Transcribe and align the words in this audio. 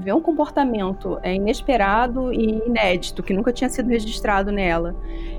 vê 0.00 0.12
um 0.12 0.20
comportamento 0.20 1.18
é, 1.22 1.34
inesperado 1.34 2.32
e 2.32 2.62
inédito, 2.66 3.22
que 3.22 3.34
nunca 3.34 3.52
tinha 3.52 3.68
sido 3.68 3.88
registrado 3.88 4.50
nela. 4.50 4.96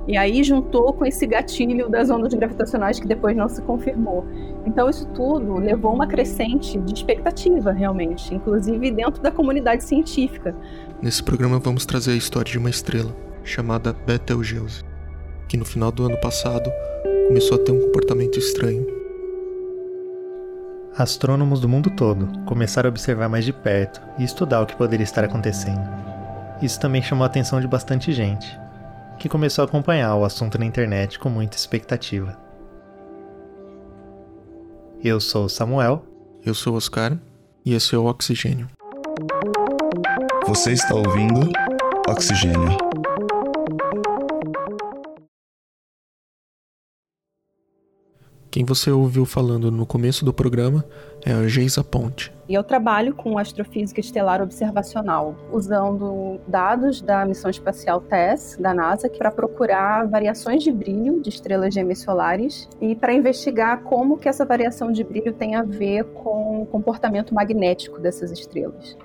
E 0.08 0.16
aí 0.16 0.44
juntou 0.44 0.94
com 0.94 1.06
esse 1.06 1.26
gatilho 1.26 1.90
das 1.90 2.10
ondas 2.10 2.34
gravitacionais 2.34 3.00
que 3.00 3.08
depois 3.08 3.36
não 3.36 3.50
se 3.50 3.62
confirmou. 3.64 4.26
Então 4.66 4.90
isso 4.90 5.08
tudo 5.08 5.56
levou 5.56 5.94
uma 5.94 6.08
crescente 6.08 6.78
de 6.80 6.94
expectativa, 6.94 7.72
realmente, 7.72 8.34
inclusive 8.34 8.92
dentro 8.92 9.22
da 9.22 9.32
comunidade 9.32 9.84
científica. 9.84 10.56
Nesse 11.02 11.24
programa 11.24 11.60
vamos 11.60 11.86
trazer 11.86 12.12
a 12.12 12.16
história 12.16 12.52
de 12.52 12.58
uma 12.58 12.70
estrela 12.70 13.16
chamada 13.44 13.94
Betelgeuse, 14.06 14.84
que 15.48 15.58
no 15.58 15.66
final 15.66 15.92
do 15.92 16.06
ano 16.06 16.20
passado 16.22 16.72
começou 17.28 17.58
a 17.58 17.64
ter 17.64 17.72
um 17.72 17.82
comportamento 17.82 18.38
estranho 18.38 19.01
Astrônomos 20.98 21.62
do 21.62 21.70
mundo 21.70 21.90
todo 21.90 22.28
começaram 22.46 22.88
a 22.88 22.92
observar 22.92 23.30
mais 23.30 23.46
de 23.46 23.54
perto 23.54 24.02
e 24.18 24.24
estudar 24.24 24.62
o 24.62 24.66
que 24.66 24.76
poderia 24.76 25.04
estar 25.04 25.24
acontecendo. 25.24 25.82
Isso 26.62 26.80
também 26.80 27.02
chamou 27.02 27.24
a 27.24 27.28
atenção 27.28 27.62
de 27.62 27.68
bastante 27.68 28.12
gente, 28.12 28.60
que 29.18 29.30
começou 29.30 29.64
a 29.64 29.66
acompanhar 29.66 30.16
o 30.16 30.26
assunto 30.26 30.60
na 30.60 30.66
internet 30.66 31.18
com 31.18 31.30
muita 31.30 31.56
expectativa. 31.56 32.38
Eu 35.04 35.20
sou 35.20 35.50
Samuel. 35.50 36.06
Eu 36.46 36.54
sou 36.54 36.76
Oscar. 36.76 37.18
E 37.66 37.74
esse 37.74 37.96
é 37.96 37.98
o 37.98 38.06
Oxigênio. 38.06 38.68
Você 40.48 40.74
está 40.74 40.94
ouvindo 40.94 41.50
Oxigênio. 42.08 42.78
Quem 48.52 48.66
você 48.66 48.92
ouviu 48.92 49.26
falando 49.26 49.72
no 49.72 49.86
começo 49.86 50.26
do 50.26 50.34
programa 50.34 50.84
é 51.26 51.32
a 51.32 51.48
Geisa 51.48 51.86
Ponte. 51.86 52.34
Eu 52.50 52.62
trabalho 52.66 53.16
com 53.16 53.38
astrofísica 53.38 54.02
estelar 54.02 54.42
observacional, 54.42 55.38
usando 55.54 56.38
dados 56.46 57.02
da 57.02 57.26
missão 57.26 57.50
espacial 57.50 58.02
TESS 58.02 58.58
da 58.60 58.74
NASA 58.74 59.10
para 59.10 59.32
procurar 59.32 60.06
variações 60.06 60.64
de 60.64 60.70
brilho 60.70 61.22
de 61.22 61.30
estrelas 61.30 61.74
gêmeas 61.74 62.00
solares 62.00 62.68
e 62.82 62.94
para 62.94 63.14
investigar 63.14 63.84
como 63.84 64.18
que 64.18 64.28
essa 64.28 64.44
variação 64.44 64.92
de 64.92 65.02
brilho 65.02 65.32
tem 65.32 65.56
a 65.56 65.64
ver 65.64 66.04
com 66.04 66.64
o 66.64 66.66
comportamento 66.66 67.34
magnético 67.34 68.02
dessas 68.02 68.34
estrelas. 68.34 68.98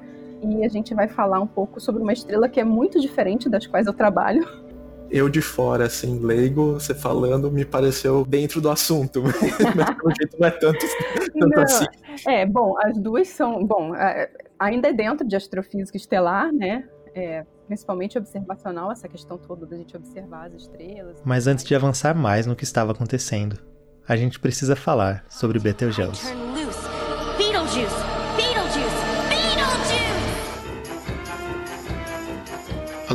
E 0.43 0.65
a 0.65 0.69
gente 0.69 0.93
vai 0.93 1.07
falar 1.07 1.39
um 1.39 1.47
pouco 1.47 1.81
sobre 1.81 2.03
uma 2.03 2.13
estrela 2.13 2.49
que 2.49 2.59
é 2.59 2.65
muito 2.65 3.01
diferente 3.01 3.49
das 3.49 3.65
quais 3.65 3.87
eu 3.87 3.93
trabalho, 3.93 4.45
eu 5.11 5.29
de 5.29 5.41
fora, 5.41 5.87
assim, 5.87 6.19
leigo, 6.19 6.75
você 6.75 6.95
falando, 6.95 7.51
me 7.51 7.65
pareceu 7.65 8.25
dentro 8.25 8.61
do 8.61 8.71
assunto, 8.71 9.23
mas 9.75 9.91
pelo 9.97 10.15
jeito 10.17 10.37
não 10.39 10.49
é 10.49 10.51
tanto, 10.51 10.87
tanto 11.17 11.49
não, 11.49 11.63
assim. 11.63 11.87
É, 12.27 12.47
bom, 12.47 12.75
as 12.83 12.99
duas 12.99 13.29
são, 13.29 13.65
bom, 13.65 13.93
ainda 14.59 14.89
é 14.89 14.93
dentro 14.93 15.27
de 15.27 15.37
astrofísica 15.37 15.97
estelar, 15.97 16.53
né, 16.53 16.85
é, 17.15 17.45
principalmente 17.67 18.19
observacional, 18.19 18.93
essa 18.93 19.09
questão 19.09 19.39
toda 19.39 19.67
da 19.67 19.77
gente 19.77 19.97
observar 19.97 20.47
as 20.47 20.55
estrelas. 20.55 21.23
Mas 21.25 21.47
antes 21.47 21.65
de 21.65 21.75
avançar 21.75 22.15
mais 22.15 22.47
no 22.47 22.57
que 22.57 22.65
estava 22.65 22.93
acontecendo, 22.93 23.59
a 24.09 24.17
gente 24.17 24.39
precisa 24.39 24.77
falar 24.77 25.25
sobre 25.29 25.59
Betelgeuse. 25.59 26.27
Beetlejuice! 27.37 29.06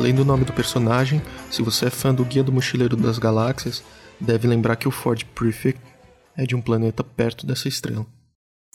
Além 0.02 0.16
do 0.16 0.24
nome 0.24 0.44
do 0.44 0.52
personagem, 0.52 1.22
se 1.48 1.62
você 1.62 1.86
é 1.86 1.90
fã 1.90 2.12
do 2.12 2.24
Guia 2.24 2.42
do 2.42 2.50
Mochileiro 2.50 2.96
das 2.96 3.20
Galáxias, 3.20 3.84
deve 4.20 4.48
lembrar 4.48 4.74
que 4.74 4.88
o 4.88 4.90
Ford 4.90 5.24
Prefect 5.26 5.80
é 6.36 6.42
de 6.44 6.56
um 6.56 6.60
planeta 6.60 7.04
perto 7.04 7.46
dessa 7.46 7.68
estrela. 7.68 8.04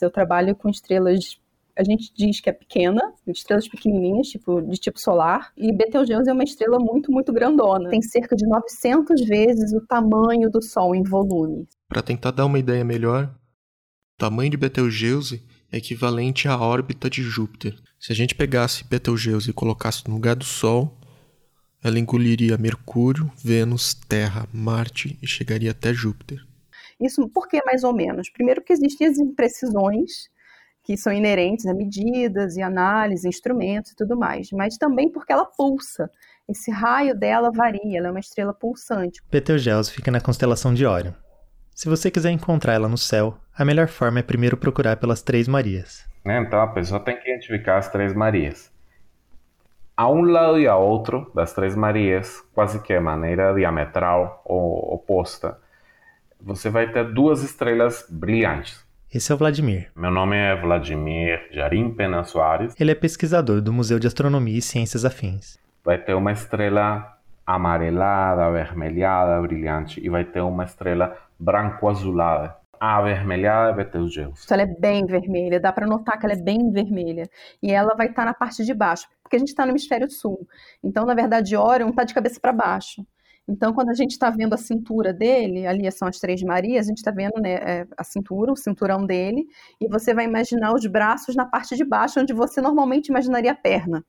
Eu 0.00 0.10
trabalho 0.10 0.56
com 0.56 0.70
estrelas, 0.70 1.38
a 1.76 1.84
gente 1.84 2.10
diz 2.16 2.40
que 2.40 2.48
é 2.48 2.52
pequena, 2.54 3.12
estrelas 3.26 3.68
pequenininhas, 3.68 4.28
tipo 4.28 4.62
de 4.62 4.78
tipo 4.78 4.98
solar, 4.98 5.52
e 5.54 5.70
Betelgeuse 5.70 6.30
é 6.30 6.32
uma 6.32 6.44
estrela 6.44 6.78
muito, 6.78 7.12
muito 7.12 7.30
grandona. 7.30 7.90
Tem 7.90 8.00
cerca 8.00 8.34
de 8.34 8.46
900 8.48 9.26
vezes 9.26 9.74
o 9.74 9.86
tamanho 9.86 10.48
do 10.48 10.62
Sol 10.62 10.94
em 10.94 11.02
volume. 11.02 11.68
Para 11.90 12.00
tentar 12.00 12.30
dar 12.30 12.46
uma 12.46 12.58
ideia 12.58 12.82
melhor, 12.82 13.26
o 13.26 14.18
tamanho 14.18 14.50
de 14.50 14.56
Betelgeuse 14.56 15.44
é 15.70 15.76
equivalente 15.76 16.48
à 16.48 16.58
órbita 16.58 17.10
de 17.10 17.20
Júpiter. 17.20 17.78
Se 18.00 18.12
a 18.12 18.16
gente 18.16 18.34
pegasse 18.34 18.82
Betelgeuse 18.82 19.50
e 19.50 19.52
colocasse 19.52 20.08
no 20.08 20.14
lugar 20.14 20.34
do 20.34 20.44
Sol, 20.44 20.96
ela 21.82 21.98
engoliria 21.98 22.58
Mercúrio, 22.58 23.30
Vênus, 23.42 23.94
Terra, 23.94 24.46
Marte 24.52 25.18
e 25.22 25.26
chegaria 25.26 25.70
até 25.70 25.92
Júpiter. 25.92 26.44
Isso 27.00 27.28
por 27.28 27.46
que 27.46 27.62
mais 27.64 27.84
ou 27.84 27.94
menos? 27.94 28.28
Primeiro 28.28 28.62
que 28.62 28.72
existem 28.72 29.06
as 29.06 29.18
imprecisões 29.18 30.28
que 30.82 30.96
são 30.96 31.12
inerentes 31.12 31.66
a 31.66 31.74
medidas 31.74 32.56
e 32.56 32.62
análise, 32.62 33.28
instrumentos 33.28 33.92
e 33.92 33.96
tudo 33.96 34.16
mais, 34.16 34.50
mas 34.50 34.76
também 34.76 35.10
porque 35.10 35.32
ela 35.32 35.44
pulsa. 35.44 36.10
Esse 36.48 36.70
raio 36.70 37.14
dela 37.14 37.50
varia, 37.52 37.98
ela 37.98 38.08
é 38.08 38.10
uma 38.10 38.20
estrela 38.20 38.54
pulsante. 38.54 39.20
Betelgeuse 39.30 39.92
fica 39.92 40.10
na 40.10 40.20
constelação 40.20 40.72
de 40.72 40.86
Órion. 40.86 41.12
Se 41.74 41.88
você 41.88 42.10
quiser 42.10 42.30
encontrar 42.30 42.72
ela 42.72 42.88
no 42.88 42.98
céu, 42.98 43.38
a 43.54 43.64
melhor 43.64 43.86
forma 43.86 44.18
é 44.18 44.22
primeiro 44.22 44.56
procurar 44.56 44.96
pelas 44.96 45.22
Três 45.22 45.46
Marias. 45.46 46.04
Então 46.24 46.60
a 46.60 46.68
pessoa 46.68 46.98
tem 47.00 47.20
que 47.20 47.30
identificar 47.30 47.78
as 47.78 47.88
Três 47.88 48.14
Marias 48.14 48.72
a 49.98 50.08
um 50.08 50.22
lado 50.22 50.60
e 50.60 50.68
a 50.68 50.76
outro 50.76 51.28
das 51.34 51.52
Três 51.52 51.74
Marias, 51.74 52.40
quase 52.54 52.80
que 52.80 52.94
de 52.94 53.00
maneira 53.00 53.52
diametral 53.52 54.40
ou 54.44 54.94
oposta, 54.94 55.58
você 56.40 56.70
vai 56.70 56.92
ter 56.92 57.12
duas 57.12 57.42
estrelas 57.42 58.06
brilhantes. 58.08 58.86
Esse 59.12 59.32
é 59.32 59.34
o 59.34 59.38
Vladimir. 59.38 59.90
Meu 59.96 60.12
nome 60.12 60.36
é 60.36 60.54
Vladimir 60.54 61.48
Jarim 61.50 61.90
Pena 61.92 62.22
Soares. 62.22 62.76
Ele 62.78 62.92
é 62.92 62.94
pesquisador 62.94 63.60
do 63.60 63.72
Museu 63.72 63.98
de 63.98 64.06
Astronomia 64.06 64.58
e 64.58 64.62
Ciências 64.62 65.04
Afins. 65.04 65.58
Vai 65.84 65.98
ter 65.98 66.14
uma 66.14 66.30
estrela 66.30 67.18
amarelada, 67.44 68.44
avermelhada, 68.44 69.42
brilhante, 69.42 70.00
e 70.00 70.08
vai 70.08 70.24
ter 70.24 70.42
uma 70.42 70.62
estrela 70.62 71.16
branco-azulada 71.40 72.54
a 72.80 72.96
avermelhada 72.96 73.70
é 73.70 73.74
Betelgeuse. 73.74 74.46
Ela 74.50 74.62
é 74.62 74.66
bem 74.66 75.04
vermelha, 75.04 75.60
dá 75.60 75.72
para 75.72 75.86
notar 75.86 76.18
que 76.18 76.26
ela 76.26 76.34
é 76.34 76.40
bem 76.40 76.70
vermelha. 76.70 77.28
E 77.62 77.72
ela 77.72 77.94
vai 77.94 78.06
estar 78.06 78.22
tá 78.22 78.26
na 78.26 78.34
parte 78.34 78.64
de 78.64 78.72
baixo, 78.72 79.06
porque 79.28 79.36
a 79.36 79.38
gente 79.38 79.50
está 79.50 79.66
no 79.66 79.72
hemisfério 79.72 80.10
sul. 80.10 80.48
Então, 80.82 81.04
na 81.04 81.14
verdade, 81.14 81.54
Orion 81.54 81.90
está 81.90 82.02
de 82.02 82.14
cabeça 82.14 82.40
para 82.40 82.50
baixo. 82.50 83.06
Então, 83.46 83.72
quando 83.72 83.90
a 83.90 83.94
gente 83.94 84.12
está 84.12 84.30
vendo 84.30 84.54
a 84.54 84.58
cintura 84.58 85.12
dele, 85.12 85.66
ali 85.66 85.90
são 85.92 86.08
as 86.08 86.18
Três 86.18 86.42
Marias, 86.42 86.86
a 86.86 86.88
gente 86.88 86.98
está 86.98 87.10
vendo 87.10 87.40
né, 87.40 87.54
é, 87.54 87.86
a 87.96 88.04
cintura, 88.04 88.52
o 88.52 88.56
cinturão 88.56 89.06
dele, 89.06 89.46
e 89.80 89.88
você 89.88 90.12
vai 90.14 90.24
imaginar 90.24 90.74
os 90.74 90.86
braços 90.86 91.34
na 91.36 91.46
parte 91.46 91.76
de 91.76 91.84
baixo, 91.84 92.20
onde 92.20 92.32
você 92.32 92.60
normalmente 92.60 93.08
imaginaria 93.08 93.52
a 93.52 93.54
perna. 93.54 94.04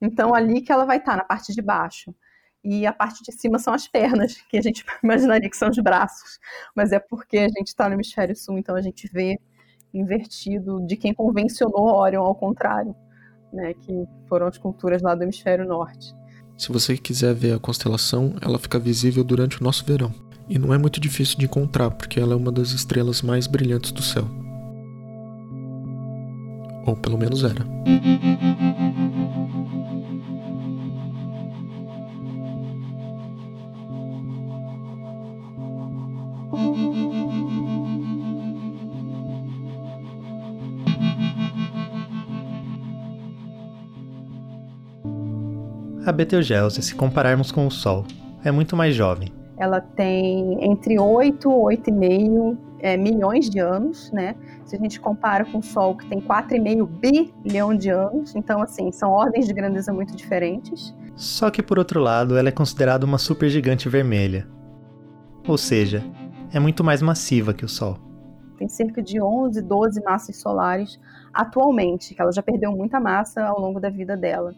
Então, 0.00 0.34
ali 0.34 0.62
que 0.62 0.72
ela 0.72 0.84
vai 0.84 0.98
estar, 0.98 1.12
tá, 1.12 1.16
na 1.18 1.24
parte 1.24 1.52
de 1.54 1.60
baixo 1.62 2.14
e 2.62 2.86
a 2.86 2.92
parte 2.92 3.22
de 3.22 3.32
cima 3.32 3.58
são 3.58 3.72
as 3.72 3.88
pernas, 3.88 4.40
que 4.42 4.58
a 4.58 4.62
gente 4.62 4.84
imaginaria 5.02 5.48
que 5.48 5.56
são 5.56 5.70
os 5.70 5.78
braços, 5.78 6.38
mas 6.74 6.92
é 6.92 6.98
porque 6.98 7.38
a 7.38 7.48
gente 7.48 7.68
está 7.68 7.88
no 7.88 7.94
hemisfério 7.94 8.36
sul, 8.36 8.58
então 8.58 8.74
a 8.76 8.82
gente 8.82 9.08
vê 9.12 9.38
invertido 9.92 10.84
de 10.86 10.96
quem 10.96 11.12
convencionou 11.12 11.94
Orion 11.94 12.22
ao 12.22 12.34
contrário, 12.34 12.94
né, 13.52 13.74
que 13.74 14.04
foram 14.28 14.46
as 14.46 14.58
culturas 14.58 15.02
lá 15.02 15.14
do 15.14 15.22
hemisfério 15.22 15.66
norte. 15.66 16.14
Se 16.56 16.70
você 16.70 16.96
quiser 16.96 17.34
ver 17.34 17.54
a 17.54 17.58
constelação, 17.58 18.34
ela 18.40 18.58
fica 18.58 18.78
visível 18.78 19.24
durante 19.24 19.60
o 19.60 19.64
nosso 19.64 19.84
verão. 19.84 20.12
E 20.48 20.58
não 20.58 20.74
é 20.74 20.78
muito 20.78 21.00
difícil 21.00 21.38
de 21.38 21.46
encontrar, 21.46 21.90
porque 21.90 22.20
ela 22.20 22.34
é 22.34 22.36
uma 22.36 22.52
das 22.52 22.72
estrelas 22.72 23.22
mais 23.22 23.46
brilhantes 23.46 23.92
do 23.92 24.02
céu. 24.02 24.28
Ou 26.86 26.96
pelo 26.96 27.16
menos 27.16 27.44
era. 27.44 27.64
A 46.06 46.12
Betelgeuse, 46.12 46.80
se 46.80 46.94
compararmos 46.94 47.52
com 47.52 47.66
o 47.66 47.70
Sol, 47.70 48.06
é 48.42 48.50
muito 48.50 48.74
mais 48.74 48.94
jovem. 48.94 49.28
Ela 49.58 49.82
tem 49.82 50.64
entre 50.64 50.98
8 50.98 51.70
e 51.70 51.76
8,5 51.76 52.56
é, 52.78 52.96
milhões 52.96 53.50
de 53.50 53.58
anos, 53.58 54.10
né? 54.10 54.34
Se 54.64 54.76
a 54.76 54.78
gente 54.78 54.98
compara 54.98 55.44
com 55.44 55.58
o 55.58 55.62
Sol, 55.62 55.94
que 55.94 56.08
tem 56.08 56.18
4,5 56.18 56.88
bilhão 57.42 57.76
de 57.76 57.90
anos, 57.90 58.34
então, 58.34 58.62
assim, 58.62 58.90
são 58.90 59.10
ordens 59.10 59.46
de 59.46 59.52
grandeza 59.52 59.92
muito 59.92 60.16
diferentes. 60.16 60.96
Só 61.14 61.50
que, 61.50 61.62
por 61.62 61.78
outro 61.78 62.00
lado, 62.00 62.38
ela 62.38 62.48
é 62.48 62.52
considerada 62.52 63.04
uma 63.04 63.18
supergigante 63.18 63.86
vermelha. 63.86 64.48
Ou 65.46 65.58
seja, 65.58 66.02
é 66.50 66.58
muito 66.58 66.82
mais 66.82 67.02
massiva 67.02 67.52
que 67.52 67.64
o 67.64 67.68
Sol. 67.68 67.98
Tem 68.56 68.68
cerca 68.68 69.02
de 69.02 69.20
11, 69.20 69.60
12 69.60 70.02
massas 70.02 70.36
solares 70.36 70.98
atualmente, 71.32 72.14
que 72.14 72.22
ela 72.22 72.32
já 72.32 72.42
perdeu 72.42 72.72
muita 72.72 72.98
massa 72.98 73.44
ao 73.44 73.60
longo 73.60 73.78
da 73.78 73.90
vida 73.90 74.16
dela. 74.16 74.54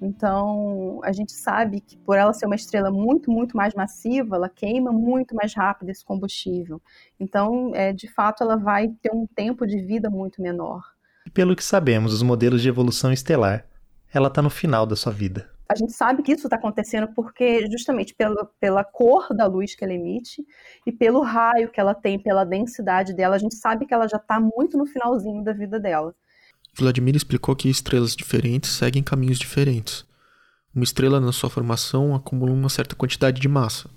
Então, 0.00 1.00
a 1.04 1.12
gente 1.12 1.32
sabe 1.32 1.80
que 1.80 1.96
por 1.98 2.16
ela 2.16 2.32
ser 2.32 2.46
uma 2.46 2.54
estrela 2.54 2.90
muito, 2.90 3.30
muito 3.30 3.56
mais 3.56 3.74
massiva, 3.74 4.36
ela 4.36 4.48
queima 4.48 4.90
muito 4.90 5.34
mais 5.34 5.54
rápido 5.54 5.90
esse 5.90 6.04
combustível. 6.04 6.80
Então, 7.18 7.72
é, 7.74 7.92
de 7.92 8.08
fato, 8.08 8.42
ela 8.42 8.56
vai 8.56 8.88
ter 9.02 9.12
um 9.12 9.26
tempo 9.26 9.66
de 9.66 9.82
vida 9.82 10.08
muito 10.08 10.40
menor. 10.40 10.82
E 11.26 11.30
pelo 11.30 11.54
que 11.54 11.62
sabemos, 11.62 12.14
os 12.14 12.22
modelos 12.22 12.62
de 12.62 12.68
evolução 12.68 13.12
estelar 13.12 13.66
ela 14.12 14.28
está 14.28 14.42
no 14.42 14.50
final 14.50 14.86
da 14.86 14.96
sua 14.96 15.12
vida. 15.12 15.48
A 15.68 15.76
gente 15.76 15.92
sabe 15.92 16.22
que 16.22 16.32
isso 16.32 16.48
está 16.48 16.56
acontecendo 16.56 17.08
porque, 17.14 17.70
justamente 17.70 18.12
pela, 18.12 18.44
pela 18.58 18.82
cor 18.82 19.28
da 19.32 19.46
luz 19.46 19.76
que 19.76 19.84
ela 19.84 19.92
emite 19.92 20.44
e 20.84 20.90
pelo 20.90 21.20
raio 21.20 21.70
que 21.70 21.78
ela 21.78 21.94
tem, 21.94 22.18
pela 22.18 22.42
densidade 22.42 23.14
dela, 23.14 23.36
a 23.36 23.38
gente 23.38 23.54
sabe 23.54 23.86
que 23.86 23.94
ela 23.94 24.08
já 24.08 24.16
está 24.16 24.40
muito 24.40 24.76
no 24.76 24.84
finalzinho 24.84 25.44
da 25.44 25.52
vida 25.52 25.78
dela. 25.78 26.12
Vladimir 26.76 27.16
explicou 27.16 27.54
que 27.56 27.68
estrelas 27.68 28.14
diferentes 28.14 28.70
seguem 28.70 29.02
caminhos 29.02 29.38
diferentes. 29.38 30.04
Uma 30.74 30.84
estrela, 30.84 31.20
na 31.20 31.32
sua 31.32 31.50
formação, 31.50 32.14
acumula 32.14 32.52
uma 32.52 32.68
certa 32.68 32.94
quantidade 32.94 33.40
de 33.40 33.48
massa. 33.48 33.90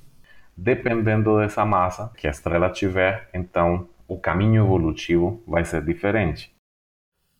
Dependendo 0.58 1.38
dessa 1.38 1.66
massa 1.66 2.12
que 2.18 2.28
a 2.28 2.31
estrela 2.31 2.70
tiver, 2.70 3.30
então 3.34 3.88
o 4.08 4.18
caminho 4.18 4.66
evolutivo 4.66 5.42
vai 5.48 5.64
ser 5.64 5.84
diferente. 5.84 6.52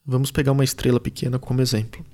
Vamos 0.06 0.32
pegar 0.32 0.52
uma 0.52 0.64
estrela 0.64 1.00
pequena 1.00 1.40
como 1.40 1.62
exemplo. 1.62 2.06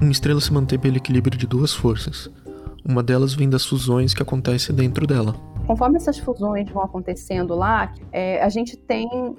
Uma 0.00 0.12
estrela 0.12 0.40
se 0.40 0.52
mantém 0.52 0.78
pelo 0.78 0.96
equilíbrio 0.96 1.36
de 1.36 1.46
duas 1.46 1.74
forças. 1.74 2.30
Uma 2.84 3.02
delas 3.02 3.34
vem 3.34 3.50
das 3.50 3.66
fusões 3.66 4.14
que 4.14 4.22
acontecem 4.22 4.74
dentro 4.74 5.06
dela. 5.06 5.34
Conforme 5.66 5.96
essas 5.96 6.18
fusões 6.18 6.70
vão 6.70 6.82
acontecendo 6.82 7.54
lá, 7.54 7.92
é, 8.10 8.42
a 8.42 8.48
gente 8.48 8.76
tem 8.76 9.36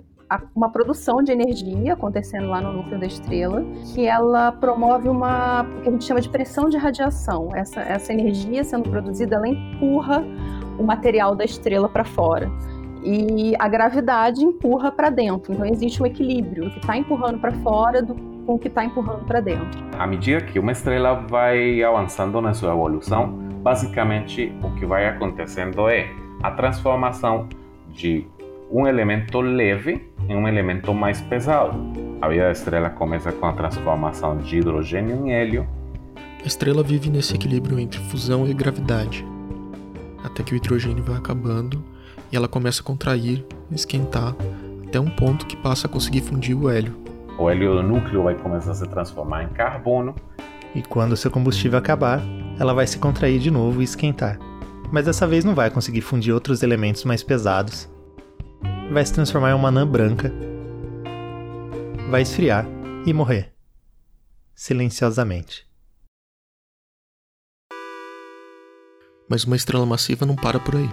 uma 0.55 0.69
produção 0.69 1.23
de 1.23 1.31
energia 1.31 1.93
acontecendo 1.93 2.47
lá 2.47 2.61
no 2.61 2.73
núcleo 2.73 2.99
da 2.99 3.05
estrela, 3.05 3.63
que 3.93 4.05
ela 4.05 4.51
promove 4.51 5.09
uma 5.09 5.63
o 5.63 5.81
que 5.81 5.89
a 5.89 5.91
gente 5.91 6.05
chama 6.05 6.21
de 6.21 6.29
pressão 6.29 6.69
de 6.69 6.77
radiação. 6.77 7.49
Essa, 7.53 7.81
essa 7.81 8.13
energia 8.13 8.63
sendo 8.63 8.89
produzida, 8.89 9.35
ela 9.35 9.47
empurra 9.47 10.23
o 10.77 10.83
material 10.83 11.35
da 11.35 11.43
estrela 11.43 11.89
para 11.89 12.05
fora. 12.05 12.51
E 13.03 13.55
a 13.57 13.67
gravidade 13.67 14.43
empurra 14.43 14.91
para 14.91 15.09
dentro. 15.09 15.53
Então 15.53 15.65
existe 15.65 16.01
um 16.03 16.05
equilíbrio, 16.05 16.67
o 16.67 16.71
que 16.71 16.79
está 16.79 16.97
empurrando 16.97 17.39
para 17.39 17.51
fora 17.53 18.01
do 18.01 18.13
com 18.49 18.55
o 18.55 18.59
que 18.59 18.67
está 18.67 18.83
empurrando 18.83 19.25
para 19.25 19.39
dentro. 19.41 19.79
À 19.99 20.07
medida 20.07 20.41
que 20.41 20.57
uma 20.57 20.71
estrela 20.71 21.13
vai 21.13 21.83
avançando 21.83 22.41
na 22.41 22.51
sua 22.51 22.71
evolução, 22.71 23.27
basicamente 23.61 24.51
o 24.63 24.71
que 24.71 24.87
vai 24.87 25.07
acontecendo 25.07 25.87
é 25.87 26.09
a 26.41 26.49
transformação 26.49 27.47
de 27.91 28.25
um 28.71 28.87
elemento 28.87 29.39
leve 29.39 30.08
em 30.29 30.37
um 30.37 30.47
elemento 30.47 30.93
mais 30.93 31.19
pesado. 31.19 31.77
A 32.21 32.29
vida 32.29 32.43
da 32.43 32.51
estrela 32.51 32.89
começa 32.89 33.31
com 33.31 33.45
a 33.45 33.53
transformação 33.53 34.37
de 34.37 34.59
hidrogênio 34.59 35.15
em 35.15 35.33
hélio. 35.33 35.67
A 36.41 36.47
estrela 36.47 36.81
vive 36.81 37.09
nesse 37.09 37.35
equilíbrio 37.35 37.79
entre 37.79 37.99
fusão 37.99 38.47
e 38.47 38.53
gravidade, 38.53 39.25
até 40.23 40.43
que 40.43 40.53
o 40.53 40.55
hidrogênio 40.55 41.03
vai 41.03 41.17
acabando 41.17 41.83
e 42.31 42.37
ela 42.37 42.47
começa 42.47 42.81
a 42.81 42.85
contrair, 42.85 43.45
esquentar, 43.71 44.33
até 44.87 44.99
um 44.99 45.09
ponto 45.09 45.45
que 45.45 45.57
passa 45.57 45.87
a 45.87 45.89
conseguir 45.89 46.21
fundir 46.21 46.55
o 46.55 46.69
hélio 46.69 47.09
o 47.39 47.49
hélio 47.49 47.75
do 47.75 47.81
núcleo 47.81 48.23
vai 48.23 48.35
começar 48.35 48.71
a 48.71 48.75
se 48.75 48.85
transformar 48.87 49.43
em 49.43 49.47
carbono. 49.47 50.13
E 50.75 50.81
quando 50.81 51.15
seu 51.15 51.31
combustível 51.31 51.79
acabar, 51.79 52.21
ela 52.59 52.73
vai 52.73 52.85
se 52.85 52.99
contrair 52.99 53.39
de 53.39 53.49
novo 53.49 53.79
e 53.81 53.85
esquentar. 53.85 54.37
Mas 54.91 55.05
dessa 55.05 55.25
vez 55.25 55.45
não 55.45 55.55
vai 55.55 55.71
conseguir 55.71 56.01
fundir 56.01 56.33
outros 56.33 56.63
elementos 56.63 57.05
mais 57.05 57.23
pesados. 57.23 57.89
Vai 58.91 59.05
se 59.05 59.13
transformar 59.13 59.51
em 59.51 59.53
uma 59.53 59.67
anã 59.67 59.87
branca. 59.87 60.33
Vai 62.09 62.23
esfriar 62.23 62.65
e 63.05 63.13
morrer. 63.13 63.53
Silenciosamente. 64.55 65.67
Mas 69.29 69.43
uma 69.43 69.55
estrela 69.55 69.85
massiva 69.85 70.25
não 70.25 70.35
para 70.35 70.59
por 70.59 70.75
aí. 70.75 70.89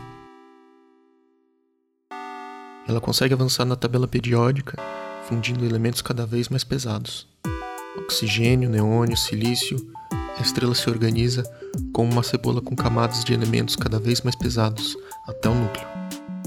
Ela 2.86 3.00
consegue 3.00 3.32
avançar 3.32 3.64
na 3.64 3.76
tabela 3.76 4.06
periódica 4.06 4.76
fundindo 5.26 5.64
elementos 5.64 6.02
cada 6.02 6.26
vez 6.26 6.50
mais 6.50 6.62
pesados. 6.62 7.26
Oxigênio, 7.96 8.68
neônio, 8.68 9.16
silício, 9.16 9.76
a 10.38 10.42
estrela 10.42 10.74
se 10.74 10.88
organiza 10.90 11.42
como 11.94 12.12
uma 12.12 12.22
cebola 12.22 12.60
com 12.60 12.76
camadas 12.76 13.24
de 13.24 13.32
elementos 13.32 13.74
cada 13.74 13.98
vez 13.98 14.20
mais 14.20 14.36
pesados 14.36 14.96
até 15.26 15.48
o 15.48 15.54
núcleo. 15.54 15.95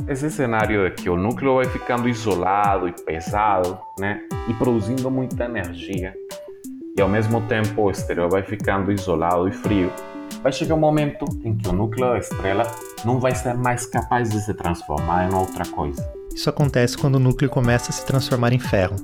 Esse 0.10 0.30
cenário 0.32 0.86
é 0.86 0.90
que 0.90 1.10
o 1.10 1.16
núcleo 1.16 1.56
vai 1.56 1.66
ficando 1.66 2.10
isolado 2.10 2.88
e 2.88 2.92
pesado, 2.92 3.78
né? 4.00 4.20
E 4.50 4.54
produzindo 4.56 5.10
muita 5.12 5.46
energia. 5.46 6.14
E 6.98 7.02
ao 7.02 7.08
mesmo 7.08 7.42
tempo 7.42 7.84
o 7.84 7.92
exterior 7.92 8.30
vai 8.30 8.42
ficando 8.42 8.92
isolado 8.92 9.48
e 9.48 9.52
frio. 9.52 9.92
Vai 10.42 10.52
chegar 10.52 10.74
um 10.74 10.80
momento 10.80 11.26
em 11.46 11.56
que 11.56 11.70
o 11.70 11.72
núcleo 11.72 12.10
da 12.10 12.18
estrela 12.18 12.64
não 13.06 13.20
vai 13.20 13.36
ser 13.36 13.54
mais 13.54 13.86
capaz 13.86 14.30
de 14.30 14.42
se 14.42 14.54
transformar 14.54 15.30
em 15.30 15.34
outra 15.34 15.66
coisa 15.66 16.20
isso 16.40 16.50
acontece 16.50 16.98
quando 16.98 17.16
o 17.16 17.20
núcleo 17.20 17.50
começa 17.50 17.90
a 17.90 17.94
se 17.94 18.06
transformar 18.06 18.54
em 18.54 18.60
ferro. 18.60 18.96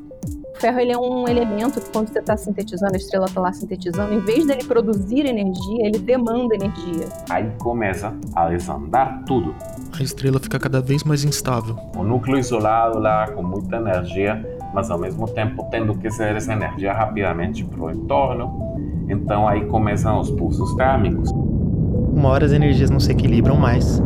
O 0.65 0.67
ferro 0.67 0.79
ele 0.79 0.93
é 0.93 0.97
um 0.97 1.27
elemento 1.27 1.79
que 1.79 1.91
quando 1.91 2.07
você 2.07 2.17
está 2.17 2.35
sintetizando, 2.35 2.95
a 2.95 2.97
estrela 2.97 3.27
está 3.27 3.39
lá 3.39 3.53
sintetizando, 3.53 4.11
em 4.11 4.19
vez 4.21 4.47
dele 4.47 4.63
produzir 4.63 5.27
energia, 5.27 5.85
ele 5.85 5.99
demanda 5.99 6.55
energia. 6.55 7.07
Aí 7.29 7.51
começa 7.59 8.11
a 8.35 8.49
desandar 8.49 9.21
tudo. 9.27 9.53
A 9.93 10.01
estrela 10.01 10.39
fica 10.39 10.57
cada 10.57 10.81
vez 10.81 11.03
mais 11.03 11.23
instável. 11.23 11.77
O 11.95 12.01
núcleo 12.01 12.39
isolado 12.39 12.97
lá 12.97 13.27
com 13.27 13.43
muita 13.43 13.75
energia, 13.75 14.43
mas 14.73 14.89
ao 14.89 14.97
mesmo 14.97 15.27
tempo 15.27 15.67
tendo 15.69 15.93
que 15.99 16.09
ceder 16.09 16.35
essa 16.35 16.53
energia 16.53 16.93
rapidamente 16.93 17.63
para 17.63 17.83
o 17.83 17.91
entorno. 17.91 18.75
Então 19.07 19.47
aí 19.47 19.65
começam 19.65 20.19
os 20.19 20.31
pulsos 20.31 20.73
térmicos. 20.73 21.29
Uma 21.31 22.29
hora 22.29 22.43
as 22.43 22.51
energias 22.51 22.89
não 22.89 22.99
se 22.99 23.11
equilibram 23.11 23.55
mais. 23.55 24.01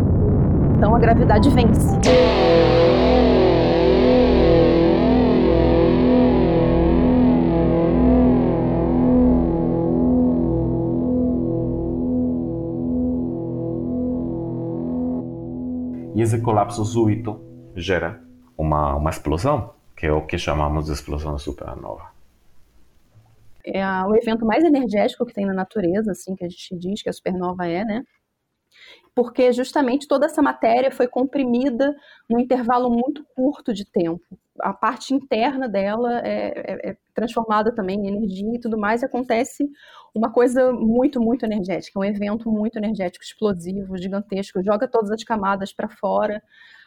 Então 0.75 0.93
a 0.93 0.99
gravidade 0.99 1.49
vence. 1.51 1.97
E 16.19 16.21
esse 16.21 16.41
colapso 16.41 16.83
súbito 16.83 17.39
gera 17.77 18.21
uma, 18.57 18.93
uma 18.93 19.09
explosão, 19.09 19.73
que 19.95 20.05
é 20.05 20.11
o 20.11 20.25
que 20.25 20.37
chamamos 20.37 20.87
de 20.87 20.91
explosão 20.91 21.37
supernova. 21.37 22.11
É 23.63 23.81
o 24.03 24.13
evento 24.13 24.45
mais 24.45 24.65
energético 24.65 25.25
que 25.25 25.33
tem 25.33 25.45
na 25.45 25.53
natureza, 25.53 26.11
assim, 26.11 26.35
que 26.35 26.43
a 26.43 26.49
gente 26.49 26.77
diz 26.77 27.01
que 27.01 27.07
a 27.07 27.13
supernova 27.13 27.67
é, 27.67 27.85
né? 27.85 28.03
Porque 29.19 29.51
justamente 29.51 30.07
toda 30.07 30.27
essa 30.27 30.41
matéria 30.41 30.89
foi 30.89 31.05
comprimida 31.05 31.93
num 32.29 32.39
intervalo 32.39 32.89
muito 32.89 33.21
curto 33.35 33.73
de 33.73 33.83
tempo. 33.83 34.23
A 34.61 34.71
parte 34.71 35.13
interna 35.13 35.67
dela 35.67 36.21
é, 36.25 36.53
é, 36.55 36.91
é 36.91 36.97
transformada 37.13 37.75
também 37.75 37.99
em 37.99 38.07
energia 38.07 38.55
e 38.55 38.59
tudo 38.61 38.77
mais, 38.77 39.01
e 39.01 39.05
acontece 39.05 39.69
uma 40.15 40.31
coisa 40.31 40.71
muito, 40.71 41.19
muito 41.19 41.43
energética, 41.43 41.99
um 41.99 42.03
evento 42.05 42.49
muito 42.49 42.77
energético, 42.77 43.25
explosivo, 43.25 43.97
gigantesco, 43.97 44.63
joga 44.63 44.87
todas 44.87 45.11
as 45.11 45.21
camadas 45.21 45.73
para 45.73 45.89
fora, 45.89 46.41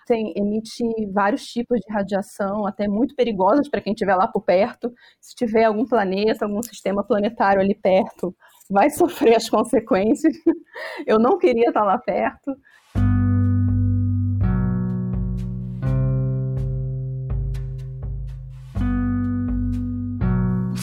tem, 0.06 0.32
emite 0.34 0.82
vários 1.12 1.44
tipos 1.44 1.78
de 1.80 1.92
radiação, 1.92 2.66
até 2.66 2.88
muito 2.88 3.14
perigosas 3.14 3.68
para 3.68 3.82
quem 3.82 3.92
estiver 3.92 4.16
lá 4.16 4.26
por 4.26 4.40
perto. 4.40 4.90
Se 5.20 5.34
tiver 5.34 5.64
algum 5.64 5.84
planeta, 5.84 6.46
algum 6.46 6.62
sistema 6.62 7.04
planetário 7.04 7.60
ali 7.60 7.74
perto, 7.74 8.34
vai 8.72 8.90
sofrer 8.90 9.36
as 9.36 9.48
consequências. 9.48 10.34
Eu 11.06 11.18
não 11.18 11.38
queria 11.38 11.68
estar 11.68 11.84
lá 11.84 11.98
perto. 11.98 12.56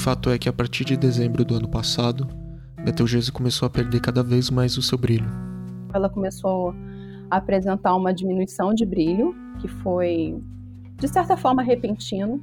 fato 0.10 0.30
é 0.30 0.40
que 0.40 0.48
a 0.48 0.54
partir 0.54 0.86
de 0.86 0.96
dezembro 0.96 1.44
do 1.44 1.56
ano 1.56 1.68
passado, 1.68 2.26
Betelgeuse 2.84 3.32
começou 3.32 3.66
a 3.68 3.70
perder 3.70 4.00
cada 4.00 4.24
vez 4.24 4.50
mais 4.50 4.78
o 4.78 4.82
seu 4.82 4.98
brilho. 4.98 5.30
Ela 5.94 6.10
começou 6.10 6.74
a 7.30 7.38
apresentar 7.38 7.94
uma 7.96 8.14
diminuição 8.14 8.74
de 8.74 8.86
brilho, 8.86 9.36
que 9.60 9.68
foi 9.68 10.42
de 10.96 11.08
certa 11.08 11.36
forma 11.36 11.62
repentino, 11.62 12.42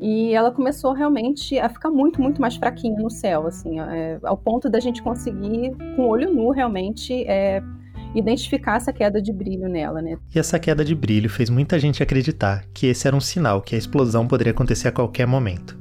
e 0.00 0.32
ela 0.32 0.50
começou 0.52 0.92
realmente 0.92 1.58
a 1.58 1.68
ficar 1.68 1.90
muito, 1.90 2.20
muito 2.20 2.40
mais 2.40 2.56
fraquinha 2.56 3.00
no 3.00 3.10
céu, 3.10 3.46
assim, 3.46 3.80
é, 3.80 4.18
ao 4.22 4.36
ponto 4.36 4.70
da 4.70 4.78
gente 4.78 5.02
conseguir, 5.02 5.74
com 5.96 6.02
o 6.02 6.08
olho 6.08 6.32
nu, 6.32 6.50
realmente 6.50 7.24
é, 7.24 7.60
identificar 8.14 8.76
essa 8.76 8.92
queda 8.92 9.20
de 9.20 9.32
brilho 9.32 9.68
nela, 9.68 10.00
né? 10.00 10.16
E 10.34 10.38
essa 10.38 10.58
queda 10.58 10.84
de 10.84 10.94
brilho 10.94 11.28
fez 11.28 11.50
muita 11.50 11.78
gente 11.78 12.02
acreditar 12.02 12.64
que 12.72 12.86
esse 12.86 13.06
era 13.06 13.16
um 13.16 13.20
sinal 13.20 13.60
que 13.60 13.74
a 13.74 13.78
explosão 13.78 14.26
poderia 14.26 14.52
acontecer 14.52 14.88
a 14.88 14.92
qualquer 14.92 15.26
momento. 15.26 15.78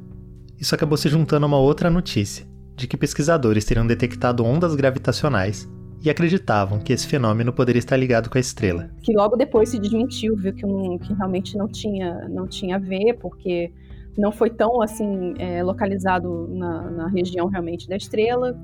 Isso 0.59 0.73
acabou 0.73 0.97
se 0.97 1.07
juntando 1.09 1.45
a 1.45 1.47
uma 1.47 1.59
outra 1.59 1.89
notícia, 1.89 2.45
de 2.75 2.87
que 2.87 2.97
pesquisadores 2.97 3.65
teriam 3.65 3.85
detectado 3.85 4.43
ondas 4.43 4.73
gravitacionais 4.73 5.69
e 6.03 6.09
acreditavam 6.09 6.79
que 6.79 6.93
esse 6.93 7.07
fenômeno 7.07 7.53
poderia 7.53 7.79
estar 7.79 7.97
ligado 7.97 8.29
com 8.29 8.37
a 8.37 8.41
estrela. 8.41 8.89
Que 9.01 9.13
logo 9.13 9.35
depois 9.35 9.69
se 9.69 9.79
desmentiu, 9.79 10.35
viu 10.35 10.53
que, 10.53 10.65
um, 10.65 10.97
que 10.97 11.13
realmente 11.13 11.55
não 11.55 11.67
tinha, 11.67 12.27
não 12.29 12.47
tinha 12.47 12.75
a 12.77 12.79
ver, 12.79 13.13
porque 13.19 13.71
não 14.17 14.31
foi 14.31 14.49
tão 14.49 14.81
assim 14.81 15.33
é, 15.37 15.61
localizado 15.63 16.47
na, 16.47 16.91
na 16.91 17.07
região 17.07 17.47
realmente 17.47 17.87
da 17.87 17.95
estrela. 17.95 18.57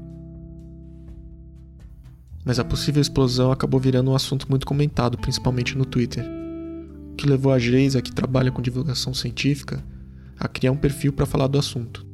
Mas 2.45 2.59
a 2.59 2.65
possível 2.65 3.01
explosão 3.01 3.51
acabou 3.51 3.79
virando 3.79 4.11
um 4.11 4.15
assunto 4.15 4.49
muito 4.49 4.65
comentado, 4.65 5.17
principalmente 5.17 5.77
no 5.77 5.85
Twitter. 5.85 6.25
O 7.11 7.15
que 7.15 7.27
levou 7.27 7.53
a 7.53 7.59
Geisa, 7.59 8.01
que 8.01 8.11
trabalha 8.11 8.51
com 8.51 8.61
divulgação 8.61 9.13
científica, 9.13 9.81
a 10.39 10.47
criar 10.47 10.71
um 10.71 10.77
perfil 10.77 11.13
para 11.13 11.25
falar 11.25 11.47
do 11.47 11.57
assunto. 11.57 12.05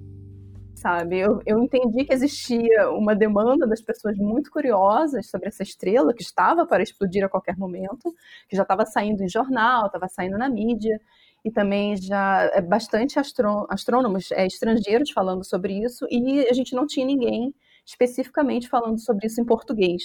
Sabe, 0.75 1.19
eu, 1.19 1.41
eu 1.45 1.61
entendi 1.61 2.05
que 2.05 2.13
existia 2.13 2.89
uma 2.91 3.13
demanda 3.13 3.67
das 3.67 3.81
pessoas 3.81 4.15
muito 4.17 4.49
curiosas 4.49 5.29
sobre 5.29 5.49
essa 5.49 5.61
estrela 5.61 6.13
que 6.13 6.21
estava 6.21 6.65
para 6.65 6.81
explodir 6.81 7.21
a 7.21 7.27
qualquer 7.27 7.57
momento, 7.57 8.15
que 8.47 8.55
já 8.55 8.61
estava 8.61 8.85
saindo 8.85 9.21
em 9.21 9.27
jornal, 9.27 9.87
estava 9.87 10.07
saindo 10.07 10.37
na 10.37 10.47
mídia, 10.47 11.01
e 11.49 11.51
também 11.51 11.97
já 11.97 12.49
é 12.53 12.61
bastante 12.61 13.17
astrônomos 13.19 14.31
é, 14.31 14.45
estrangeiros 14.45 15.09
falando 15.09 15.43
sobre 15.43 15.83
isso, 15.83 16.05
e 16.09 16.47
a 16.47 16.53
gente 16.53 16.75
não 16.75 16.85
tinha 16.85 17.05
ninguém 17.05 17.53
especificamente 17.85 18.69
falando 18.69 18.99
sobre 18.99 19.25
isso 19.25 19.41
em 19.41 19.45
português. 19.45 20.03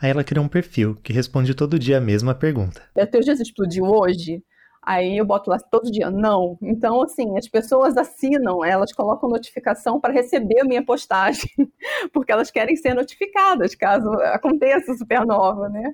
Aí 0.00 0.10
ela 0.10 0.24
criou 0.24 0.44
um 0.44 0.48
perfil 0.48 0.96
que 1.02 1.12
responde 1.12 1.54
todo 1.54 1.78
dia 1.78 1.98
a 1.98 2.00
mesma 2.00 2.34
pergunta. 2.34 2.82
É, 2.94 3.04
teu 3.04 3.22
Jesus 3.22 3.48
explodiu 3.48 3.84
hoje? 3.84 4.42
Aí 4.82 5.16
eu 5.16 5.24
boto 5.24 5.50
lá 5.50 5.58
todo 5.58 5.90
dia, 5.90 6.10
não. 6.10 6.58
Então, 6.62 7.02
assim, 7.02 7.36
as 7.38 7.48
pessoas 7.48 7.96
assinam, 7.96 8.62
elas 8.64 8.92
colocam 8.92 9.30
notificação 9.30 9.98
para 9.98 10.12
receber 10.12 10.60
a 10.60 10.64
minha 10.64 10.84
postagem, 10.84 11.50
porque 12.12 12.30
elas 12.30 12.50
querem 12.50 12.76
ser 12.76 12.94
notificadas 12.94 13.74
caso 13.74 14.08
aconteça 14.12 14.94
supernova, 14.94 15.68
né? 15.70 15.92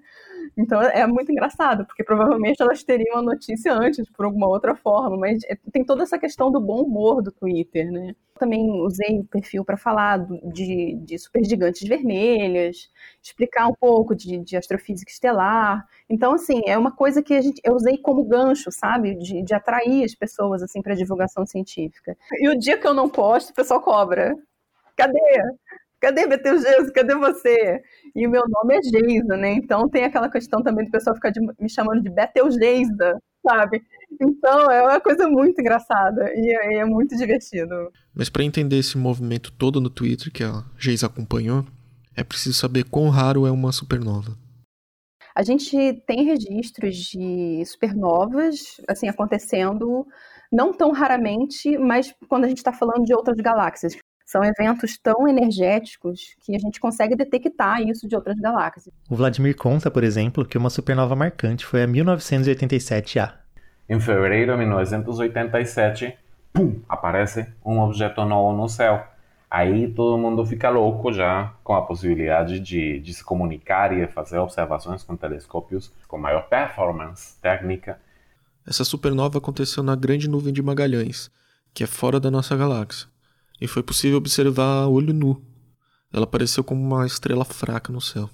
Então 0.57 0.81
é 0.83 1.07
muito 1.07 1.31
engraçado, 1.31 1.85
porque 1.87 2.05
provavelmente 2.05 2.61
elas 2.63 2.83
teriam 2.83 3.19
a 3.19 3.23
notícia 3.23 3.73
antes, 3.73 4.09
por 4.11 4.25
alguma 4.25 4.49
outra 4.49 4.75
forma, 4.75 5.17
mas 5.17 5.43
é, 5.45 5.57
tem 5.73 5.85
toda 5.85 6.03
essa 6.03 6.19
questão 6.19 6.51
do 6.51 6.61
bom 6.61 6.83
humor 6.83 7.23
do 7.23 7.33
Twitter, 7.33 7.91
né? 7.91 8.15
Também 8.39 8.71
usei 8.83 9.21
o 9.21 9.25
perfil 9.25 9.65
para 9.65 9.77
falar 9.77 10.19
de, 10.53 10.95
de 11.05 11.19
supergigantes 11.19 11.87
vermelhas, 11.87 12.91
explicar 13.23 13.69
um 13.69 13.75
pouco 13.75 14.15
de, 14.15 14.39
de, 14.39 14.57
astrofísica 14.57 15.11
estelar. 15.11 15.87
Então, 16.09 16.33
assim, 16.33 16.63
é 16.67 16.77
uma 16.79 16.91
coisa 16.91 17.23
que 17.23 17.35
a 17.35 17.41
gente, 17.43 17.61
eu 17.63 17.75
usei 17.75 17.99
como 17.99 18.25
gancho, 18.25 18.71
sabe? 18.73 19.15
De, 19.15 19.43
de 19.43 19.55
atrair 19.55 20.05
as 20.05 20.15
pessoas 20.15 20.63
assim, 20.63 20.81
para 20.81 20.95
divulgação 20.95 21.45
científica. 21.45 22.17
E 22.33 22.49
o 22.49 22.59
dia 22.59 22.79
que 22.79 22.87
eu 22.87 22.95
não 22.95 23.11
posto, 23.11 23.51
o 23.51 23.55
pessoal 23.55 23.81
cobra. 23.83 24.35
Cadê? 24.97 25.19
Cadê 26.01 26.27
Betelgeuse? 26.27 26.93
Cadê 26.93 27.15
você? 27.15 27.83
E 28.15 28.27
o 28.27 28.31
meu 28.31 28.43
nome 28.49 28.77
é 28.77 28.83
Geisa, 28.83 29.37
né? 29.37 29.53
Então 29.53 29.89
tem 29.89 30.05
aquela 30.05 30.31
questão 30.31 30.63
também 30.63 30.85
do 30.85 30.91
pessoal 30.91 31.15
ficar 31.15 31.31
de, 31.31 31.41
me 31.41 31.69
chamando 31.69 32.03
de 32.03 32.11
Betelgeisa, 32.11 33.21
sabe? 33.47 33.83
Então 34.21 34.71
é 34.71 34.83
uma 34.83 35.01
coisa 35.01 35.29
muito 35.29 35.61
engraçada 35.61 36.33
e 36.35 36.51
é, 36.51 36.79
é 36.79 36.85
muito 36.85 37.17
divertido. 37.17 37.93
Mas 38.15 38.29
para 38.29 38.45
entender 38.45 38.79
esse 38.79 38.99
movimento 38.99 39.53
todo 39.53 39.81
no 39.81 39.91
Twitter 39.91 40.33
que 40.33 40.43
a 40.43 40.65
Geisa 40.79 41.07
acompanhou, 41.07 41.65
é 42.17 42.25
preciso 42.25 42.57
saber 42.57 42.85
quão 42.85 43.09
raro 43.09 43.47
é 43.47 43.51
uma 43.51 43.73
supernova. 43.73 44.37
A 45.35 45.43
gente 45.43 46.03
tem 46.07 46.25
registros 46.25 46.97
de 46.97 47.65
supernovas, 47.65 48.81
assim, 48.89 49.09
acontecendo 49.09 50.07
não 50.53 50.73
tão 50.73 50.91
raramente, 50.91 51.79
mas 51.79 52.13
quando 52.29 52.45
a 52.45 52.49
gente 52.49 52.59
está 52.59 52.73
falando 52.73 53.05
de 53.05 53.15
outras 53.15 53.37
galáxias, 53.37 53.97
são 54.31 54.45
eventos 54.45 54.97
tão 54.97 55.27
energéticos 55.27 56.37
que 56.41 56.55
a 56.55 56.59
gente 56.59 56.79
consegue 56.79 57.17
detectar 57.17 57.83
isso 57.83 58.07
de 58.07 58.15
outras 58.15 58.39
galáxias. 58.39 58.89
O 59.11 59.17
Vladimir 59.17 59.57
conta, 59.57 59.91
por 59.91 60.05
exemplo, 60.05 60.45
que 60.45 60.57
uma 60.57 60.71
supernova 60.71 61.17
marcante 61.17 61.67
foi 61.67 61.83
a 61.83 61.89
1987A. 61.89 63.33
Em 63.89 63.99
fevereiro 63.99 64.53
de 64.53 64.59
1987, 64.59 66.17
pum, 66.53 66.81
aparece 66.89 67.45
um 67.65 67.81
objeto 67.81 68.25
novo 68.25 68.57
no 68.57 68.69
céu. 68.69 69.05
Aí 69.51 69.93
todo 69.93 70.17
mundo 70.17 70.47
fica 70.47 70.71
louco 70.71 71.13
já 71.13 71.53
com 71.65 71.75
a 71.75 71.83
possibilidade 71.83 72.61
de, 72.61 73.01
de 73.01 73.13
se 73.13 73.25
comunicar 73.25 73.93
e 73.93 74.07
de 74.07 74.13
fazer 74.13 74.39
observações 74.39 75.03
com 75.03 75.17
telescópios 75.17 75.93
com 76.07 76.17
maior 76.17 76.43
performance 76.43 77.35
técnica. 77.43 77.99
Essa 78.65 78.85
supernova 78.85 79.39
aconteceu 79.39 79.83
na 79.83 79.97
Grande 79.97 80.31
Nuvem 80.31 80.53
de 80.53 80.63
Magalhães, 80.63 81.33
que 81.75 81.83
é 81.83 81.87
fora 81.89 82.21
da 82.21 82.31
nossa 82.31 82.57
galáxia 82.57 83.09
e 83.61 83.69
foi 83.69 83.83
possível 83.83 84.19
observar 84.19 84.83
a 84.83 84.89
olho 84.89 85.13
nu. 85.13 85.45
Ela 86.13 86.25
apareceu 86.25 86.65
como 86.65 86.83
uma 86.83 87.07
estrela 87.07 87.45
fraca 87.45 87.93
no 87.93 88.01
céu. 88.01 88.29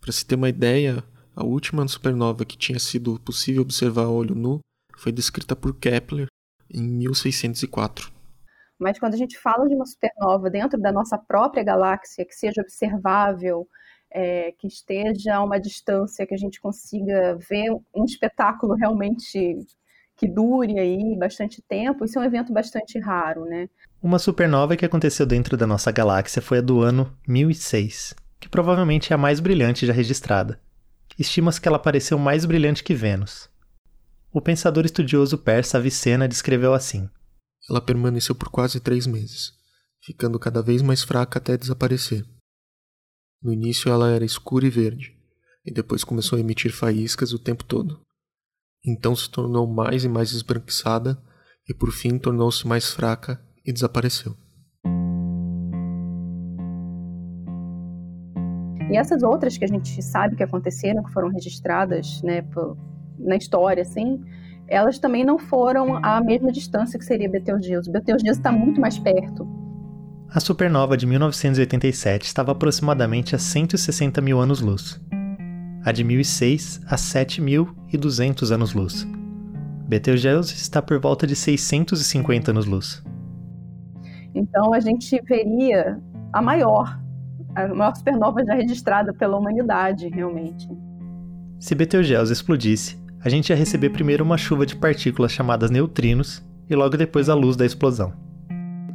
Para 0.00 0.12
se 0.12 0.24
ter 0.24 0.34
uma 0.34 0.48
ideia, 0.48 1.04
a 1.36 1.44
última 1.44 1.86
supernova 1.86 2.44
que 2.44 2.56
tinha 2.56 2.78
sido 2.78 3.20
possível 3.20 3.62
observar 3.62 4.04
a 4.04 4.10
olho 4.10 4.34
nu 4.34 4.60
foi 4.96 5.12
descrita 5.12 5.54
por 5.54 5.78
Kepler 5.78 6.26
em 6.72 6.82
1604. 6.82 8.10
Mas 8.78 8.98
quando 8.98 9.14
a 9.14 9.18
gente 9.18 9.38
fala 9.38 9.68
de 9.68 9.74
uma 9.74 9.86
supernova 9.86 10.48
dentro 10.48 10.80
da 10.80 10.92
nossa 10.92 11.18
própria 11.18 11.64
galáxia, 11.64 12.24
que 12.24 12.34
seja 12.34 12.62
observável, 12.62 13.68
é, 14.10 14.52
que 14.52 14.66
esteja 14.66 15.36
a 15.36 15.44
uma 15.44 15.60
distância 15.60 16.26
que 16.26 16.34
a 16.34 16.38
gente 16.38 16.60
consiga 16.60 17.36
ver 17.36 17.70
um 17.94 18.04
espetáculo 18.04 18.74
realmente 18.74 19.58
que 20.16 20.26
dure 20.26 20.78
aí 20.78 21.16
bastante 21.16 21.62
tempo, 21.62 22.04
isso 22.04 22.18
é 22.18 22.22
um 22.22 22.24
evento 22.24 22.52
bastante 22.52 22.98
raro, 22.98 23.44
né? 23.44 23.68
Uma 24.00 24.20
supernova 24.20 24.76
que 24.76 24.84
aconteceu 24.84 25.26
dentro 25.26 25.56
da 25.56 25.66
nossa 25.66 25.90
galáxia 25.90 26.40
foi 26.40 26.58
a 26.58 26.60
do 26.60 26.80
ano 26.80 27.12
1006, 27.26 28.14
que 28.38 28.48
provavelmente 28.48 29.12
é 29.12 29.14
a 29.14 29.18
mais 29.18 29.40
brilhante 29.40 29.84
já 29.84 29.92
registrada. 29.92 30.60
Estima-se 31.18 31.60
que 31.60 31.66
ela 31.66 31.80
pareceu 31.80 32.16
mais 32.16 32.44
brilhante 32.44 32.84
que 32.84 32.94
Vênus. 32.94 33.50
O 34.32 34.40
pensador 34.40 34.84
estudioso 34.84 35.36
persa 35.36 35.78
Avicena 35.78 36.28
descreveu 36.28 36.74
assim: 36.74 37.10
Ela 37.68 37.80
permaneceu 37.80 38.36
por 38.36 38.50
quase 38.50 38.78
três 38.78 39.04
meses, 39.04 39.52
ficando 40.00 40.38
cada 40.38 40.62
vez 40.62 40.80
mais 40.80 41.02
fraca 41.02 41.40
até 41.40 41.56
desaparecer. 41.56 42.24
No 43.42 43.52
início 43.52 43.90
ela 43.90 44.10
era 44.10 44.24
escura 44.24 44.64
e 44.64 44.70
verde, 44.70 45.18
e 45.66 45.72
depois 45.72 46.04
começou 46.04 46.36
a 46.36 46.40
emitir 46.40 46.72
faíscas 46.72 47.32
o 47.32 47.38
tempo 47.38 47.64
todo. 47.64 48.00
Então 48.86 49.16
se 49.16 49.28
tornou 49.28 49.66
mais 49.66 50.04
e 50.04 50.08
mais 50.08 50.30
esbranquiçada 50.30 51.20
e 51.68 51.74
por 51.74 51.90
fim 51.90 52.16
tornou-se 52.16 52.64
mais 52.64 52.92
fraca 52.92 53.44
e 53.68 53.72
desapareceu. 53.72 54.34
E 58.90 58.96
essas 58.96 59.22
outras 59.22 59.58
que 59.58 59.64
a 59.64 59.68
gente 59.68 60.02
sabe 60.02 60.34
que 60.34 60.42
aconteceram, 60.42 61.02
que 61.04 61.12
foram 61.12 61.28
registradas 61.28 62.22
né, 62.22 62.42
na 63.18 63.36
história, 63.36 63.82
assim, 63.82 64.24
elas 64.66 64.98
também 64.98 65.24
não 65.24 65.38
foram 65.38 65.96
à 66.02 66.22
mesma 66.22 66.50
distância 66.50 66.98
que 66.98 67.04
seria 67.04 67.28
Betelgeuse. 67.28 67.90
Betelgeuse 67.90 68.38
está 68.38 68.50
muito 68.50 68.80
mais 68.80 68.98
perto. 68.98 69.46
A 70.30 70.40
supernova 70.40 70.96
de 70.96 71.06
1987 71.06 72.24
estava 72.24 72.52
aproximadamente 72.52 73.34
a 73.34 73.38
160 73.38 74.20
mil 74.22 74.40
anos-luz 74.40 75.00
a 75.84 75.92
de 75.92 76.04
1006 76.04 76.82
a 76.86 76.96
7.200 76.96 78.50
anos-luz. 78.50 79.06
Betelgeuse 79.88 80.54
está 80.54 80.82
por 80.82 81.00
volta 81.00 81.26
de 81.26 81.34
650 81.34 82.50
anos-luz. 82.50 83.02
Então 84.34 84.72
a 84.72 84.80
gente 84.80 85.20
veria 85.22 86.00
a 86.32 86.42
maior, 86.42 87.00
a 87.54 87.66
maior 87.68 87.94
supernova 87.94 88.44
já 88.44 88.54
registrada 88.54 89.12
pela 89.12 89.36
humanidade, 89.36 90.08
realmente. 90.08 90.68
Se 91.58 91.74
Betelgeuse 91.74 92.32
explodisse, 92.32 92.96
a 93.24 93.28
gente 93.28 93.50
ia 93.50 93.56
receber 93.56 93.90
primeiro 93.90 94.24
uma 94.24 94.38
chuva 94.38 94.64
de 94.64 94.76
partículas 94.76 95.32
chamadas 95.32 95.70
neutrinos 95.70 96.42
e 96.68 96.74
logo 96.74 96.96
depois 96.96 97.28
a 97.28 97.34
luz 97.34 97.56
da 97.56 97.66
explosão. 97.66 98.12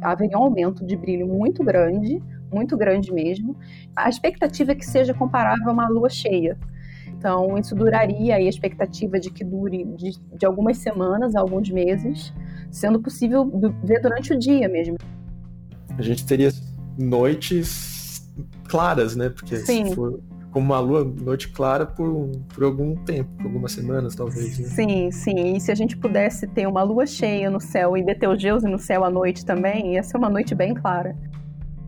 Haveria 0.00 0.38
um 0.38 0.44
aumento 0.44 0.84
de 0.84 0.96
brilho 0.96 1.26
muito 1.26 1.62
grande, 1.62 2.22
muito 2.52 2.76
grande 2.76 3.12
mesmo. 3.12 3.56
A 3.94 4.08
expectativa 4.08 4.72
é 4.72 4.74
que 4.74 4.86
seja 4.86 5.12
comparável 5.12 5.68
a 5.68 5.72
uma 5.72 5.88
lua 5.88 6.08
cheia, 6.08 6.56
então, 7.24 7.56
isso 7.56 7.74
duraria 7.74 8.36
aí 8.36 8.46
a 8.46 8.48
expectativa 8.50 9.18
de 9.18 9.30
que 9.30 9.42
dure 9.42 9.82
de, 9.96 10.10
de 10.36 10.44
algumas 10.44 10.76
semanas 10.76 11.34
a 11.34 11.40
alguns 11.40 11.70
meses, 11.70 12.34
sendo 12.70 13.00
possível 13.00 13.50
ver 13.82 14.02
durante 14.02 14.34
o 14.34 14.38
dia 14.38 14.68
mesmo. 14.68 14.98
A 15.98 16.02
gente 16.02 16.26
teria 16.26 16.52
noites 16.98 18.28
claras, 18.68 19.16
né? 19.16 19.28
Porque 19.28 19.56
Sim. 19.58 19.86
se 19.86 19.94
for 19.94 20.20
como 20.50 20.66
uma 20.66 20.78
lua, 20.78 21.04
noite 21.04 21.48
clara 21.48 21.84
por, 21.84 22.30
por 22.54 22.62
algum 22.62 22.94
tempo, 22.94 23.28
por 23.36 23.46
algumas 23.46 23.72
semanas, 23.72 24.14
talvez. 24.14 24.58
Né? 24.58 24.68
Sim, 24.68 25.10
sim. 25.10 25.56
E 25.56 25.60
se 25.60 25.72
a 25.72 25.74
gente 25.74 25.96
pudesse 25.96 26.46
ter 26.46 26.68
uma 26.68 26.82
lua 26.82 27.06
cheia 27.06 27.50
no 27.50 27.60
céu 27.60 27.96
e 27.96 28.04
Betelgeuse 28.04 28.68
no 28.68 28.78
céu 28.78 29.04
à 29.04 29.10
noite 29.10 29.44
também, 29.44 29.94
ia 29.94 30.02
ser 30.02 30.16
uma 30.16 30.30
noite 30.30 30.54
bem 30.54 30.72
clara 30.72 31.16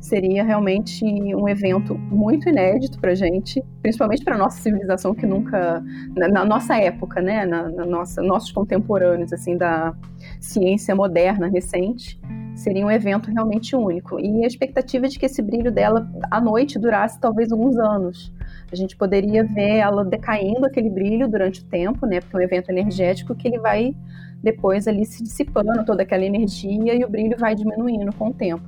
seria 0.07 0.45
realmente 0.45 1.05
um 1.35 1.49
evento 1.49 1.97
muito 1.97 2.49
inédito 2.49 2.99
para 3.01 3.15
gente, 3.15 3.63
principalmente 3.83 4.25
para 4.25 4.39
nossa 4.39 4.61
civilização 4.61 5.15
que 5.15 5.27
nunca, 5.27 5.83
na, 6.17 6.29
na 6.29 6.45
nossa 6.45 6.77
época, 6.77 7.21
né, 7.21 7.45
na, 7.45 7.69
na, 7.69 7.85
nossa, 7.85 8.23
nossos 8.23 8.53
contemporâneos 8.53 9.33
assim 9.33 9.57
da 9.57 9.95
ciência 10.41 10.95
moderna 10.95 11.49
recente, 11.49 12.21
seria 12.57 12.85
um 12.85 12.91
evento 12.91 13.31
realmente 13.31 13.77
único. 13.77 14.19
E 14.19 14.43
a 14.43 14.47
expectativa 14.47 15.07
é 15.07 15.09
de 15.09 15.19
que 15.19 15.27
esse 15.27 15.43
brilho 15.43 15.71
dela 15.71 16.11
à 16.31 16.41
noite 16.41 16.79
durasse 16.79 17.21
talvez 17.21 17.53
alguns 17.53 17.77
anos. 17.77 18.33
A 18.73 18.75
gente 18.75 18.97
poderia 18.97 19.45
ver 19.45 19.77
ela 19.77 20.05
decaindo 20.05 20.65
aquele 20.65 20.89
brilho 20.89 21.29
durante 21.29 21.61
o 21.61 21.65
tempo, 21.65 22.07
né, 22.07 22.21
porque 22.21 22.37
é 22.37 22.41
um 22.41 22.43
evento 22.43 22.71
energético 22.71 23.35
que 23.35 23.47
ele 23.47 23.59
vai 23.59 23.95
depois 24.43 24.89
ali 24.89 25.05
se 25.05 25.23
dissipando 25.23 25.85
toda 25.85 26.03
aquela 26.03 26.25
energia 26.25 26.95
e 26.95 27.05
o 27.05 27.09
brilho 27.09 27.37
vai 27.39 27.55
diminuindo 27.55 28.13
com 28.15 28.31
o 28.31 28.35
tempo. 28.35 28.65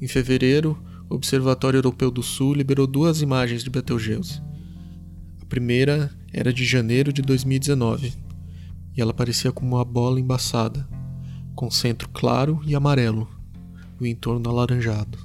Em 0.00 0.08
fevereiro, 0.08 0.76
o 1.08 1.14
Observatório 1.14 1.78
Europeu 1.78 2.10
do 2.10 2.22
Sul 2.22 2.52
liberou 2.52 2.86
duas 2.86 3.22
imagens 3.22 3.62
de 3.62 3.70
Betelgeuse. 3.70 4.42
A 5.40 5.46
primeira 5.46 6.10
era 6.32 6.52
de 6.52 6.64
janeiro 6.64 7.12
de 7.12 7.22
2019 7.22 8.25
e 8.96 9.02
ela 9.02 9.12
parecia 9.12 9.52
como 9.52 9.76
uma 9.76 9.84
bola 9.84 10.18
embaçada, 10.18 10.86
com 11.54 11.70
centro 11.70 12.08
claro 12.08 12.60
e 12.64 12.74
amarelo, 12.74 13.28
e 14.00 14.04
o 14.04 14.06
entorno 14.06 14.48
alaranjado. 14.48 15.18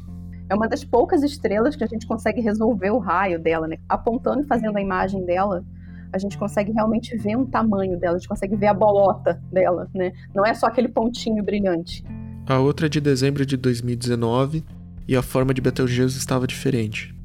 É 0.49 0.55
uma 0.55 0.67
das 0.67 0.83
poucas 0.83 1.23
estrelas 1.23 1.75
que 1.75 1.83
a 1.83 1.87
gente 1.87 2.05
consegue 2.05 2.41
resolver 2.41 2.91
o 2.91 2.99
raio 2.99 3.39
dela, 3.39 3.67
né? 3.67 3.77
Apontando 3.87 4.41
e 4.41 4.45
fazendo 4.45 4.77
a 4.77 4.81
imagem 4.81 5.25
dela, 5.25 5.63
a 6.11 6.17
gente 6.17 6.37
consegue 6.37 6.73
realmente 6.73 7.15
ver 7.15 7.37
um 7.37 7.45
tamanho 7.45 7.97
dela, 7.97 8.15
a 8.15 8.19
gente 8.19 8.27
consegue 8.27 8.55
ver 8.57 8.67
a 8.67 8.73
bolota 8.73 9.41
dela, 9.51 9.89
né? 9.95 10.11
Não 10.35 10.45
é 10.45 10.53
só 10.53 10.65
aquele 10.65 10.89
pontinho 10.89 11.41
brilhante. 11.41 12.03
A 12.45 12.59
outra 12.59 12.87
é 12.87 12.89
de 12.89 12.99
dezembro 12.99 13.45
de 13.45 13.55
2019 13.55 14.65
e 15.07 15.15
a 15.15 15.21
forma 15.21 15.53
de 15.53 15.61
Betelgeuse 15.61 16.17
estava 16.17 16.45
diferente. 16.45 17.15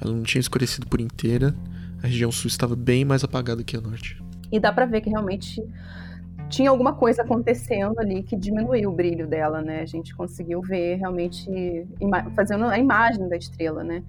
Ela 0.00 0.14
não 0.14 0.22
tinha 0.22 0.40
escurecido 0.40 0.86
por 0.86 1.00
inteira, 1.00 1.54
a 2.02 2.06
região 2.06 2.30
sul 2.30 2.46
estava 2.46 2.76
bem 2.76 3.04
mais 3.04 3.24
apagada 3.24 3.64
que 3.64 3.76
a 3.76 3.80
norte. 3.80 4.22
E 4.52 4.58
dá 4.58 4.72
para 4.72 4.86
ver 4.86 5.00
que 5.00 5.10
realmente 5.10 5.62
tinha 6.48 6.70
alguma 6.70 6.92
coisa 6.92 7.22
acontecendo 7.22 7.98
ali 7.98 8.22
que 8.22 8.36
diminuiu 8.36 8.90
o 8.90 8.94
brilho 8.94 9.26
dela, 9.26 9.62
né? 9.62 9.80
A 9.80 9.86
gente 9.86 10.14
conseguiu 10.14 10.60
ver 10.60 10.96
realmente 10.96 11.86
fazendo 12.34 12.64
a 12.64 12.78
imagem 12.78 13.28
da 13.28 13.36
estrela, 13.36 13.84
né? 13.84 14.02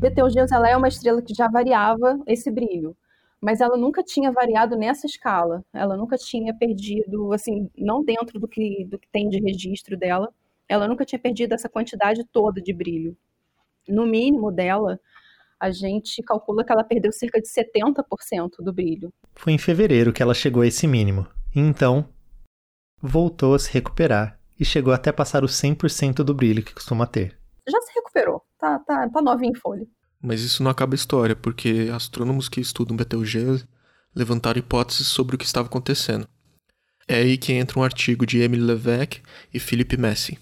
Betelgeuse 0.00 0.52
ela 0.52 0.68
é 0.68 0.76
uma 0.76 0.88
estrela 0.88 1.22
que 1.22 1.32
já 1.32 1.48
variava 1.48 2.20
esse 2.26 2.50
brilho, 2.50 2.94
mas 3.40 3.62
ela 3.62 3.76
nunca 3.76 4.02
tinha 4.02 4.30
variado 4.30 4.76
nessa 4.76 5.06
escala. 5.06 5.64
Ela 5.72 5.96
nunca 5.96 6.18
tinha 6.18 6.52
perdido, 6.52 7.32
assim, 7.32 7.70
não 7.78 8.04
dentro 8.04 8.38
do 8.38 8.46
que, 8.46 8.84
do 8.84 8.98
que 8.98 9.08
tem 9.08 9.30
de 9.30 9.40
registro 9.40 9.96
dela, 9.96 10.30
ela 10.68 10.88
nunca 10.88 11.04
tinha 11.04 11.18
perdido 11.18 11.52
essa 11.52 11.68
quantidade 11.68 12.24
toda 12.32 12.60
de 12.60 12.72
brilho. 12.72 13.16
No 13.88 14.06
mínimo 14.06 14.50
dela, 14.50 14.98
a 15.60 15.70
gente 15.70 16.22
calcula 16.22 16.64
que 16.64 16.72
ela 16.72 16.84
perdeu 16.84 17.12
cerca 17.12 17.40
de 17.40 17.48
70% 17.48 18.50
do 18.60 18.72
brilho. 18.72 19.12
Foi 19.34 19.52
em 19.52 19.58
fevereiro 19.58 20.12
que 20.12 20.22
ela 20.22 20.34
chegou 20.34 20.62
a 20.62 20.66
esse 20.66 20.86
mínimo. 20.86 21.26
E 21.54 21.60
então, 21.60 22.08
voltou 23.00 23.54
a 23.54 23.58
se 23.58 23.72
recuperar 23.72 24.38
e 24.58 24.64
chegou 24.64 24.92
até 24.92 25.12
passar 25.12 25.44
o 25.44 25.48
100% 25.48 26.16
do 26.16 26.34
brilho 26.34 26.62
que 26.62 26.74
costuma 26.74 27.06
ter. 27.06 27.38
Já 27.68 27.80
se 27.80 27.92
recuperou, 27.94 28.42
tá, 28.58 28.78
tá, 28.80 29.08
tá 29.08 29.22
novinha 29.22 29.50
em 29.50 29.54
folha. 29.54 29.86
Mas 30.20 30.40
isso 30.40 30.62
não 30.62 30.70
acaba 30.70 30.94
a 30.94 30.96
história, 30.96 31.36
porque 31.36 31.90
astrônomos 31.92 32.48
que 32.48 32.60
estudam 32.60 32.96
Betelgeuse 32.96 33.66
levantaram 34.14 34.58
hipóteses 34.58 35.06
sobre 35.06 35.34
o 35.36 35.38
que 35.38 35.44
estava 35.44 35.68
acontecendo. 35.68 36.26
É 37.06 37.16
aí 37.16 37.36
que 37.36 37.52
entra 37.52 37.78
um 37.78 37.82
artigo 37.82 38.24
de 38.24 38.40
Emily 38.40 38.62
Levesque 38.62 39.20
e 39.52 39.60
Philippe 39.60 39.98
Messi. 39.98 40.38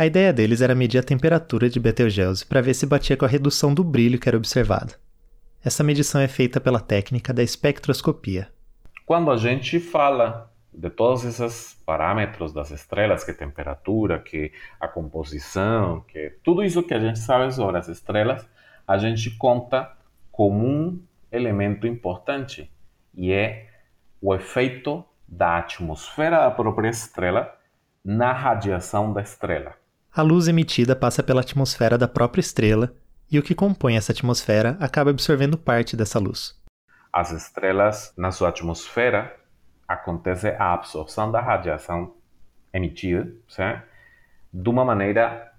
A 0.00 0.06
ideia 0.06 0.32
deles 0.32 0.62
era 0.62 0.74
medir 0.74 0.96
a 0.96 1.02
temperatura 1.02 1.68
de 1.68 1.78
Betelgeuse 1.78 2.46
para 2.46 2.62
ver 2.62 2.72
se 2.72 2.86
batia 2.86 3.18
com 3.18 3.26
a 3.26 3.28
redução 3.28 3.74
do 3.74 3.84
brilho 3.84 4.18
que 4.18 4.30
era 4.30 4.38
observado. 4.38 4.94
Essa 5.62 5.84
medição 5.84 6.22
é 6.22 6.26
feita 6.26 6.58
pela 6.58 6.80
técnica 6.80 7.34
da 7.34 7.42
espectroscopia. 7.42 8.48
Quando 9.04 9.30
a 9.30 9.36
gente 9.36 9.78
fala 9.78 10.50
de 10.72 10.88
todos 10.88 11.22
esses 11.26 11.78
parâmetros 11.84 12.50
das 12.50 12.70
estrelas, 12.70 13.24
que 13.24 13.34
temperatura, 13.34 14.18
que 14.18 14.50
a 14.80 14.88
composição, 14.88 16.00
que 16.08 16.32
tudo 16.42 16.64
isso 16.64 16.82
que 16.82 16.94
a 16.94 16.98
gente 16.98 17.18
sabe 17.18 17.52
sobre 17.52 17.76
as 17.76 17.88
estrelas, 17.88 18.48
a 18.88 18.96
gente 18.96 19.30
conta 19.36 19.92
como 20.32 20.66
um 20.66 20.98
elemento 21.30 21.86
importante 21.86 22.72
e 23.14 23.32
é 23.32 23.68
o 24.18 24.34
efeito 24.34 25.04
da 25.28 25.58
atmosfera 25.58 26.38
da 26.38 26.50
própria 26.50 26.88
estrela 26.88 27.54
na 28.02 28.32
radiação 28.32 29.12
da 29.12 29.20
estrela. 29.20 29.78
A 30.12 30.22
luz 30.22 30.48
emitida 30.48 30.96
passa 30.96 31.22
pela 31.22 31.40
atmosfera 31.40 31.96
da 31.96 32.08
própria 32.08 32.40
estrela 32.40 32.92
e 33.30 33.38
o 33.38 33.42
que 33.44 33.54
compõe 33.54 33.96
essa 33.96 34.10
atmosfera 34.10 34.76
acaba 34.80 35.10
absorvendo 35.10 35.56
parte 35.56 35.96
dessa 35.96 36.18
luz. 36.18 36.58
As 37.12 37.30
estrelas, 37.30 38.12
na 38.16 38.32
sua 38.32 38.48
atmosfera, 38.48 39.36
acontece 39.86 40.48
a 40.48 40.72
absorção 40.72 41.30
da 41.30 41.40
radiação 41.40 42.14
emitida, 42.72 43.32
certo? 43.48 43.88
de 44.52 44.68
uma 44.68 44.84
maneira 44.84 45.52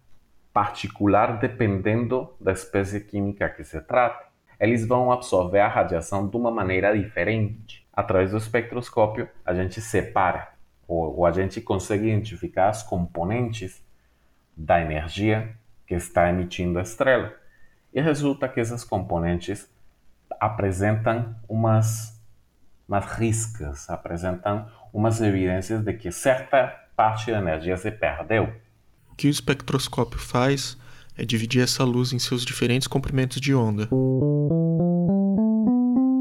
particular 0.52 1.40
dependendo 1.40 2.34
da 2.40 2.52
espécie 2.52 3.00
química 3.00 3.50
que 3.50 3.64
se 3.64 3.80
trata. 3.80 4.26
Eles 4.60 4.86
vão 4.86 5.14
absorver 5.14 5.60
a 5.60 5.68
radiação 5.70 6.28
de 6.28 6.36
uma 6.36 6.52
maneira 6.52 6.98
diferente. 6.98 7.88
Através 7.94 8.32
do 8.32 8.38
espectroscópio, 8.38 9.30
a 9.46 9.54
gente 9.54 9.80
separa, 9.80 10.50
ou, 10.86 11.20
ou 11.20 11.26
a 11.26 11.32
gente 11.32 11.62
consegue 11.62 12.08
identificar 12.08 12.68
as 12.68 12.84
componentes 12.84 13.82
da 14.56 14.82
energia 14.82 15.56
que 15.86 15.96
está 15.96 16.30
emitindo 16.30 16.80
a 16.80 16.82
estrela. 16.82 17.34
E 17.94 18.00
resulta 18.00 18.48
que 18.48 18.60
esses 18.60 18.84
componentes 18.84 19.70
apresentam 20.40 21.36
umas, 21.48 22.20
umas 22.88 23.06
riscas, 23.14 23.90
apresentam 23.90 24.68
umas 24.94 25.22
evidências 25.22 25.84
de 25.84 25.94
que 25.94 26.12
certa 26.12 26.68
parte 26.96 27.32
da 27.32 27.40
energia 27.40 27.76
se 27.78 27.92
perdeu. 27.92 28.54
O 29.10 29.16
que 29.16 29.28
o 29.28 29.30
espectroscópio 29.30 30.20
faz 30.20 30.78
é 31.18 31.26
dividir 31.26 31.62
essa 31.62 31.84
luz 31.84 32.14
em 32.14 32.20
seus 32.20 32.46
diferentes 32.46 32.88
comprimentos 32.88 33.42
de 33.42 33.54
onda. 33.54 33.90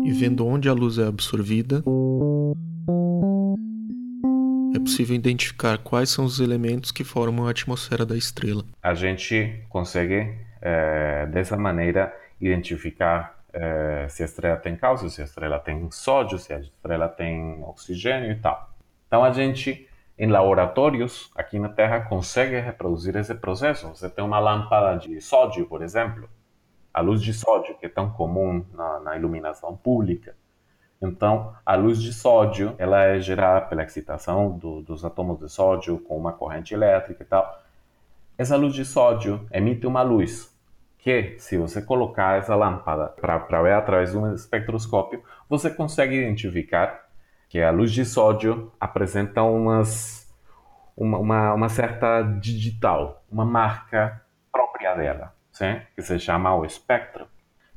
E 0.04 0.12
vendo 0.12 0.46
onde 0.46 0.68
a 0.68 0.72
luz 0.72 0.98
é 0.98 1.06
absorvida, 1.06 1.82
é 4.80 4.84
possível 4.84 5.14
identificar 5.14 5.78
quais 5.78 6.10
são 6.10 6.24
os 6.24 6.40
elementos 6.40 6.90
que 6.90 7.04
formam 7.04 7.46
a 7.46 7.50
atmosfera 7.50 8.06
da 8.06 8.16
estrela. 8.16 8.64
A 8.82 8.94
gente 8.94 9.62
consegue, 9.68 10.34
é, 10.60 11.26
dessa 11.26 11.56
maneira, 11.56 12.14
identificar 12.40 13.38
é, 13.52 14.06
se 14.08 14.22
a 14.22 14.26
estrela 14.26 14.56
tem 14.56 14.76
cálcio, 14.76 15.10
se 15.10 15.20
a 15.20 15.24
estrela 15.24 15.58
tem 15.58 15.90
sódio, 15.90 16.38
se 16.38 16.52
a 16.52 16.58
estrela 16.58 17.08
tem 17.08 17.62
oxigênio 17.62 18.32
e 18.32 18.36
tal. 18.36 18.70
Então 19.06 19.22
a 19.22 19.32
gente, 19.32 19.86
em 20.18 20.28
laboratórios 20.28 21.30
aqui 21.34 21.58
na 21.58 21.68
Terra, 21.68 22.00
consegue 22.00 22.58
reproduzir 22.58 23.16
esse 23.16 23.34
processo. 23.34 23.88
Você 23.88 24.08
tem 24.08 24.24
uma 24.24 24.38
lâmpada 24.38 24.98
de 24.98 25.20
sódio, 25.20 25.66
por 25.66 25.82
exemplo, 25.82 26.28
a 26.94 27.00
luz 27.00 27.20
de 27.20 27.34
sódio, 27.34 27.76
que 27.78 27.86
é 27.86 27.88
tão 27.88 28.10
comum 28.10 28.64
na, 28.72 29.00
na 29.00 29.16
iluminação 29.16 29.76
pública. 29.76 30.34
Então, 31.02 31.54
a 31.64 31.74
luz 31.74 32.00
de 32.00 32.12
sódio, 32.12 32.74
ela 32.76 33.02
é 33.04 33.20
gerada 33.20 33.66
pela 33.66 33.82
excitação 33.82 34.50
do, 34.58 34.82
dos 34.82 35.02
átomos 35.04 35.38
de 35.38 35.48
sódio 35.48 35.98
com 35.98 36.16
uma 36.16 36.32
corrente 36.32 36.74
elétrica 36.74 37.22
e 37.22 37.26
tal. 37.26 37.62
Essa 38.36 38.56
luz 38.56 38.74
de 38.74 38.84
sódio 38.84 39.46
emite 39.50 39.86
uma 39.86 40.02
luz 40.02 40.54
que, 40.98 41.36
se 41.38 41.56
você 41.56 41.80
colocar 41.80 42.38
essa 42.38 42.54
lâmpada 42.54 43.08
para 43.08 43.62
ver 43.62 43.72
através 43.72 44.12
de 44.12 44.18
um 44.18 44.34
espectroscópio, 44.34 45.22
você 45.48 45.70
consegue 45.70 46.16
identificar 46.16 47.08
que 47.48 47.60
a 47.60 47.70
luz 47.70 47.90
de 47.92 48.04
sódio 48.04 48.70
apresenta 48.78 49.42
umas, 49.42 50.30
uma, 50.94 51.18
uma, 51.18 51.54
uma 51.54 51.68
certa 51.70 52.22
digital, 52.22 53.24
uma 53.30 53.44
marca 53.44 54.22
própria 54.52 54.94
dela, 54.94 55.34
sim? 55.50 55.80
que 55.94 56.02
se 56.02 56.18
chama 56.18 56.54
o 56.54 56.64
espectro. 56.64 57.26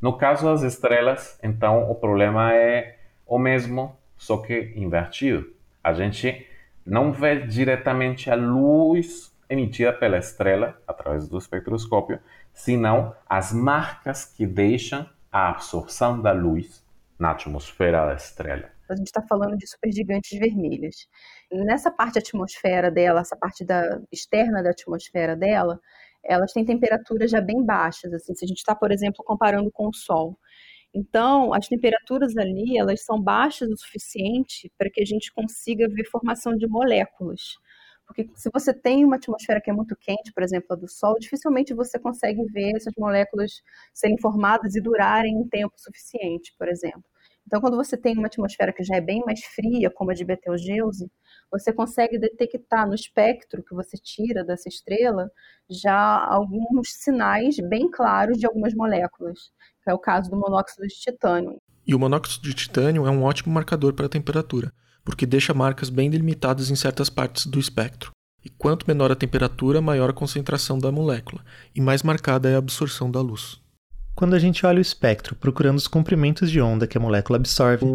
No 0.02 0.18
caso 0.18 0.46
das 0.46 0.62
estrelas, 0.62 1.40
então 1.42 1.90
o 1.90 1.96
problema 1.96 2.54
é 2.54 3.03
o 3.26 3.38
mesmo, 3.38 3.98
só 4.18 4.38
que 4.38 4.74
invertido. 4.76 5.54
A 5.84 5.94
gente 5.94 6.48
não 6.86 7.12
vê 7.12 7.46
diretamente 7.46 8.30
a 8.30 8.36
luz 8.36 9.34
emitida 9.50 9.94
pela 9.94 10.18
estrela 10.18 10.82
através 10.88 11.28
do 11.28 11.38
espectroscópio, 11.38 12.20
senão 12.54 13.16
as 13.28 13.54
marcas 13.54 14.26
que 14.26 14.46
deixam 14.46 15.08
a 15.32 15.50
absorção 15.50 16.22
da 16.22 16.32
luz 16.32 16.84
na 17.18 17.32
atmosfera 17.32 18.06
da 18.06 18.14
estrela. 18.16 18.70
A 18.90 18.96
gente 18.96 19.08
está 19.08 19.22
falando 19.22 19.58
de 19.58 19.68
supergigantes 19.68 20.38
vermelhas. 20.38 21.08
Nessa 21.52 21.90
parte 21.90 22.16
da 22.16 22.20
atmosfera 22.20 22.92
dela, 22.92 23.22
essa 23.22 23.36
parte 23.36 23.64
da, 23.66 24.00
externa 24.12 24.62
da 24.62 24.72
atmosfera 24.72 25.36
dela, 25.36 25.80
elas 26.24 26.52
têm 26.54 26.66
temperaturas 26.66 27.32
já 27.32 27.42
bem 27.42 27.64
baixas. 27.64 28.14
Assim, 28.14 28.36
se 28.36 28.46
a 28.46 28.48
gente 28.48 28.58
está, 28.58 28.76
por 28.76 28.92
exemplo, 28.92 29.24
comparando 29.24 29.72
com 29.72 29.88
o 29.88 29.94
Sol, 29.94 30.38
então, 30.94 31.54
as 31.54 31.68
temperaturas 31.68 32.38
ali, 32.38 32.78
elas 32.78 33.04
são 33.04 33.20
baixas 33.20 33.70
o 33.70 33.78
suficiente 33.78 34.72
para 34.78 34.90
que 34.92 35.02
a 35.02 35.06
gente 35.06 35.34
consiga 35.34 35.88
ver 35.90 36.06
formação 36.06 36.56
de 36.56 36.68
moléculas. 36.68 37.42
Porque 38.06 38.30
se 38.36 38.50
você 38.54 38.74
tem 38.74 39.04
uma 39.04 39.16
atmosfera 39.16 39.62
que 39.62 39.72
é 39.72 39.74
muito 39.74 39.96
quente, 39.96 40.32
por 40.34 40.44
exemplo, 40.44 40.68
a 40.72 40.76
do 40.76 40.88
Sol, 40.88 41.16
dificilmente 41.20 41.74
você 41.74 41.98
consegue 41.98 42.44
ver 42.52 42.76
essas 42.76 42.94
moléculas 42.98 43.64
serem 43.94 44.20
formadas 44.20 44.76
e 44.76 44.82
durarem 44.82 45.36
um 45.38 45.48
tempo 45.48 45.74
suficiente, 45.78 46.54
por 46.60 46.68
exemplo. 46.68 47.04
Então, 47.46 47.60
quando 47.60 47.76
você 47.76 47.98
tem 47.98 48.18
uma 48.18 48.28
atmosfera 48.28 48.72
que 48.72 48.84
já 48.84 48.96
é 48.96 49.02
bem 49.02 49.22
mais 49.26 49.44
fria, 49.44 49.90
como 49.90 50.12
a 50.12 50.14
de 50.14 50.24
Betelgeuse, 50.24 51.12
você 51.52 51.74
consegue 51.74 52.18
detectar 52.18 52.88
no 52.88 52.94
espectro 52.94 53.64
que 53.64 53.74
você 53.74 53.98
tira 53.98 54.44
dessa 54.46 54.70
estrela 54.70 55.30
já 55.70 56.26
alguns 56.26 56.90
sinais 56.94 57.58
bem 57.58 57.90
claros 57.90 58.38
de 58.38 58.46
algumas 58.46 58.74
moléculas 58.74 59.52
é 59.88 59.94
o 59.94 60.00
caso 60.00 60.30
do 60.30 60.38
monóxido 60.38 60.88
de 60.88 60.94
titânio. 60.94 61.58
E 61.86 61.94
o 61.94 62.00
monóxido 62.00 62.48
de 62.48 62.54
titânio 62.54 63.06
é 63.06 63.12
um 63.12 63.24
ótimo 63.24 63.54
marcador 63.54 63.94
para 63.94 64.06
a 64.06 64.10
temperatura, 64.10 64.72
porque 65.04 65.26
deixa 65.26 65.54
marcas 65.54 65.90
bem 65.90 66.10
delimitadas 66.10 66.70
em 66.70 66.76
certas 66.76 67.10
partes 67.10 67.46
do 67.46 67.60
espectro. 67.60 68.12
E 68.46 68.50
quanto 68.50 68.86
menor 68.88 69.12
a 69.12 69.16
temperatura, 69.16 69.82
maior 69.82 70.10
a 70.10 70.14
concentração 70.14 70.78
da 70.78 70.92
molécula, 70.92 71.42
e 71.74 71.80
mais 71.82 72.04
marcada 72.04 72.50
é 72.50 72.56
a 72.56 72.58
absorção 72.58 73.10
da 73.10 73.22
luz. 73.22 73.62
quando 74.16 74.36
a 74.36 74.40
gente 74.40 74.66
olha 74.66 74.78
o 74.78 74.82
espectro 74.82 75.36
procurando 75.36 75.78
os 75.78 75.88
comprimentos 75.88 76.50
de 76.50 76.62
onda 76.62 76.88
que 76.88 76.98
a 76.98 77.02
molécula 77.02 77.38
absorve. 77.38 77.86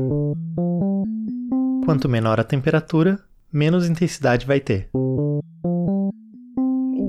Quanto 1.85 2.09
menor 2.09 2.39
a 2.41 2.45
temperatura, 2.45 3.19
menos 3.53 3.89
intensidade 3.89 4.47
vai 4.47 4.61
ter. 4.61 4.91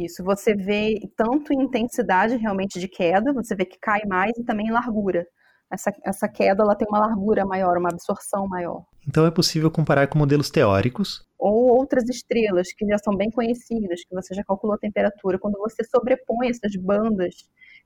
Isso, 0.06 0.24
você 0.24 0.56
vê 0.56 1.00
tanto 1.18 1.52
em 1.54 1.64
intensidade 1.64 2.36
realmente 2.38 2.80
de 2.80 2.88
queda, 2.88 3.34
você 3.34 3.56
vê 3.56 3.66
que 3.66 3.78
cai 3.80 4.02
mais 4.06 4.32
e 4.38 4.44
também 4.44 4.68
em 4.68 4.72
largura. 4.72 5.26
Essa, 5.72 5.92
essa 6.04 6.28
queda 6.28 6.64
ela 6.64 6.76
tem 6.76 6.88
uma 6.88 7.00
largura 7.00 7.46
maior, 7.46 7.78
uma 7.78 7.90
absorção 7.90 8.48
maior. 8.48 8.84
Então 9.08 9.26
é 9.26 9.32
possível 9.32 9.70
comparar 9.70 10.08
com 10.08 10.18
modelos 10.18 10.50
teóricos. 10.50 11.24
Ou 11.38 11.78
outras 11.78 12.10
estrelas 12.10 12.74
que 12.74 12.86
já 12.88 12.98
são 12.98 13.16
bem 13.16 13.30
conhecidas, 13.30 14.04
que 14.04 14.16
você 14.16 14.34
já 14.34 14.44
calculou 14.44 14.76
a 14.76 14.80
temperatura. 14.80 15.38
Quando 15.38 15.60
você 15.60 15.84
sobrepõe 15.84 16.50
essas 16.50 16.76
bandas, 16.76 17.36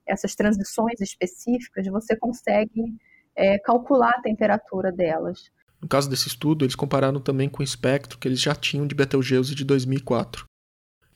essas 0.05 0.33
transições 0.33 0.99
específicas, 1.01 1.85
você 1.87 2.15
consegue 2.15 2.95
é, 3.35 3.59
calcular 3.59 4.11
a 4.11 4.21
temperatura 4.21 4.91
delas. 4.91 5.51
No 5.81 5.87
caso 5.87 6.09
desse 6.09 6.29
estudo, 6.29 6.63
eles 6.63 6.75
compararam 6.75 7.19
também 7.19 7.49
com 7.49 7.61
o 7.61 7.63
espectro 7.63 8.17
que 8.17 8.27
eles 8.27 8.39
já 8.39 8.55
tinham 8.55 8.87
de 8.87 8.95
Betelgeuse 8.95 9.53
de 9.53 9.65
2004. 9.65 10.47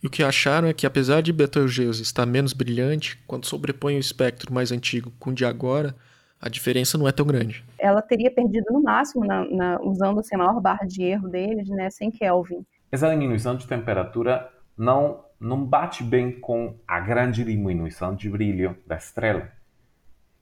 E 0.07 0.09
o 0.09 0.09
que 0.09 0.23
acharam 0.23 0.69
é 0.69 0.73
que, 0.73 0.87
apesar 0.87 1.19
de 1.19 1.33
Betelgeuse 1.33 2.01
estar 2.01 2.25
menos 2.25 2.53
brilhante, 2.53 3.21
quando 3.27 3.45
sobrepõe 3.45 3.97
o 3.97 3.99
espectro 3.99 4.53
mais 4.53 4.71
antigo 4.71 5.11
com 5.19 5.31
o 5.31 5.33
de 5.33 5.43
agora, 5.43 5.93
a 6.39 6.47
diferença 6.47 6.97
não 6.97 7.09
é 7.09 7.11
tão 7.11 7.25
grande. 7.25 7.65
Ela 7.77 8.01
teria 8.01 8.31
perdido 8.31 8.67
no 8.71 8.81
máximo, 8.81 9.25
na, 9.25 9.43
na, 9.43 9.81
usando 9.81 10.21
assim, 10.21 10.35
a 10.35 10.37
maior 10.37 10.61
barra 10.61 10.85
de 10.87 11.03
erro 11.03 11.27
deles, 11.27 11.67
né, 11.67 11.89
100 11.89 12.11
Kelvin. 12.11 12.65
Essa 12.89 13.09
diminuição 13.09 13.57
de 13.57 13.67
temperatura 13.67 14.49
não, 14.77 15.25
não 15.37 15.61
bate 15.65 16.05
bem 16.05 16.31
com 16.31 16.73
a 16.87 17.01
grande 17.01 17.43
diminuição 17.43 18.15
de 18.15 18.29
brilho 18.29 18.77
da 18.87 18.95
estrela. 18.95 19.51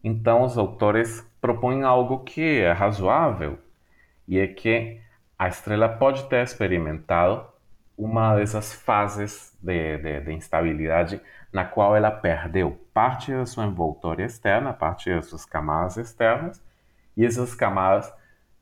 Então, 0.03 0.43
os 0.43 0.59
autores 0.59 1.27
propõem 1.41 1.81
algo 1.81 2.19
que 2.19 2.59
é 2.59 2.71
razoável, 2.71 3.57
e 4.27 4.37
é 4.37 4.45
que 4.45 4.99
a 5.39 5.47
estrela 5.47 5.89
pode 5.89 6.29
ter 6.29 6.43
experimentado 6.43 7.55
uma 7.97 8.35
dessas 8.35 8.73
fases 8.73 9.54
de, 9.65 9.97
de, 9.97 10.21
de, 10.21 10.31
instabilidade 10.33 11.21
na 11.51 11.65
qual 11.65 11.95
ela 11.95 12.11
perdeu 12.11 12.79
parte 12.93 13.31
da 13.31 13.45
sua 13.45 13.65
envoltória 13.65 14.23
externa, 14.23 14.73
parte 14.73 15.09
das 15.09 15.25
suas 15.25 15.45
camadas 15.45 15.97
externas, 15.97 16.63
e 17.17 17.25
essas 17.25 17.55
camadas 17.55 18.13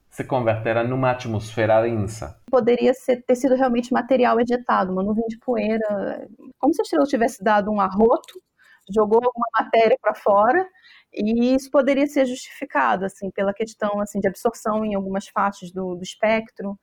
se 0.10 0.24
converteram 0.24 0.88
numa 0.88 1.12
atmosfera 1.12 1.82
densa. 1.82 2.40
Poderia 2.50 2.94
ser, 2.94 3.24
ter 3.24 3.36
sido 3.36 3.56
realmente 3.56 3.92
material 3.92 4.40
ejetado, 4.40 4.94
uma 4.94 5.04
nuvem 5.04 5.26
de 5.28 5.40
poeira, 5.40 6.28
como 6.60 6.74
se 6.74 6.82
a 6.82 6.84
estrela 6.84 7.06
tivesse 7.06 7.44
dado 7.44 7.72
um 7.72 7.82
arroto, 7.82 8.40
jogou 8.94 9.20
alguma 9.24 9.48
matéria 9.60 9.98
para 10.00 10.14
fora, 10.14 10.68
e 11.12 11.56
isso 11.56 11.70
poderia 11.72 12.08
ser 12.08 12.26
justificado 12.26 13.06
assim 13.06 13.30
pela 13.32 13.54
questão 13.54 14.00
assim 14.00 14.20
de 14.20 14.28
absorção 14.28 14.86
em 14.86 14.96
algumas 14.96 15.28
faixas 15.28 15.72
do, 15.72 15.96
do 15.96 16.04
espectro, 16.04 16.78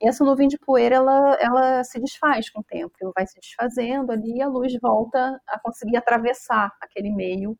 e 0.00 0.08
essa 0.08 0.24
nuvem 0.24 0.48
de 0.48 0.58
poeira, 0.58 0.96
ela, 0.96 1.36
ela 1.40 1.84
se 1.84 2.00
desfaz 2.00 2.50
com 2.50 2.60
o 2.60 2.64
tempo, 2.64 2.92
ela 3.00 3.12
vai 3.14 3.26
se 3.26 3.38
desfazendo 3.40 4.12
ali 4.12 4.36
e 4.36 4.42
a 4.42 4.48
luz 4.48 4.72
volta 4.80 5.40
a 5.46 5.58
conseguir 5.60 5.96
atravessar 5.96 6.72
aquele 6.80 7.10
meio 7.10 7.56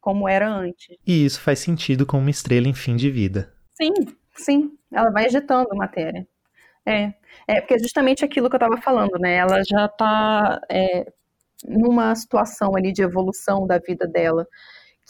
como 0.00 0.28
era 0.28 0.48
antes. 0.48 0.96
E 1.06 1.24
isso 1.24 1.40
faz 1.40 1.58
sentido 1.58 2.06
com 2.06 2.18
uma 2.18 2.30
estrela 2.30 2.66
em 2.66 2.74
fim 2.74 2.96
de 2.96 3.10
vida. 3.10 3.52
Sim, 3.70 3.92
sim, 4.34 4.78
ela 4.90 5.10
vai 5.10 5.26
ejetando 5.26 5.76
matéria. 5.76 6.26
É, 6.86 7.12
é 7.46 7.60
porque 7.60 7.74
é 7.74 7.78
justamente 7.78 8.24
aquilo 8.24 8.48
que 8.48 8.56
eu 8.56 8.58
estava 8.58 8.80
falando, 8.80 9.18
né? 9.18 9.36
Ela 9.36 9.62
já 9.62 9.84
está 9.84 10.60
é, 10.70 11.12
numa 11.64 12.14
situação 12.14 12.74
ali 12.74 12.92
de 12.92 13.02
evolução 13.02 13.66
da 13.66 13.78
vida 13.78 14.06
dela 14.06 14.46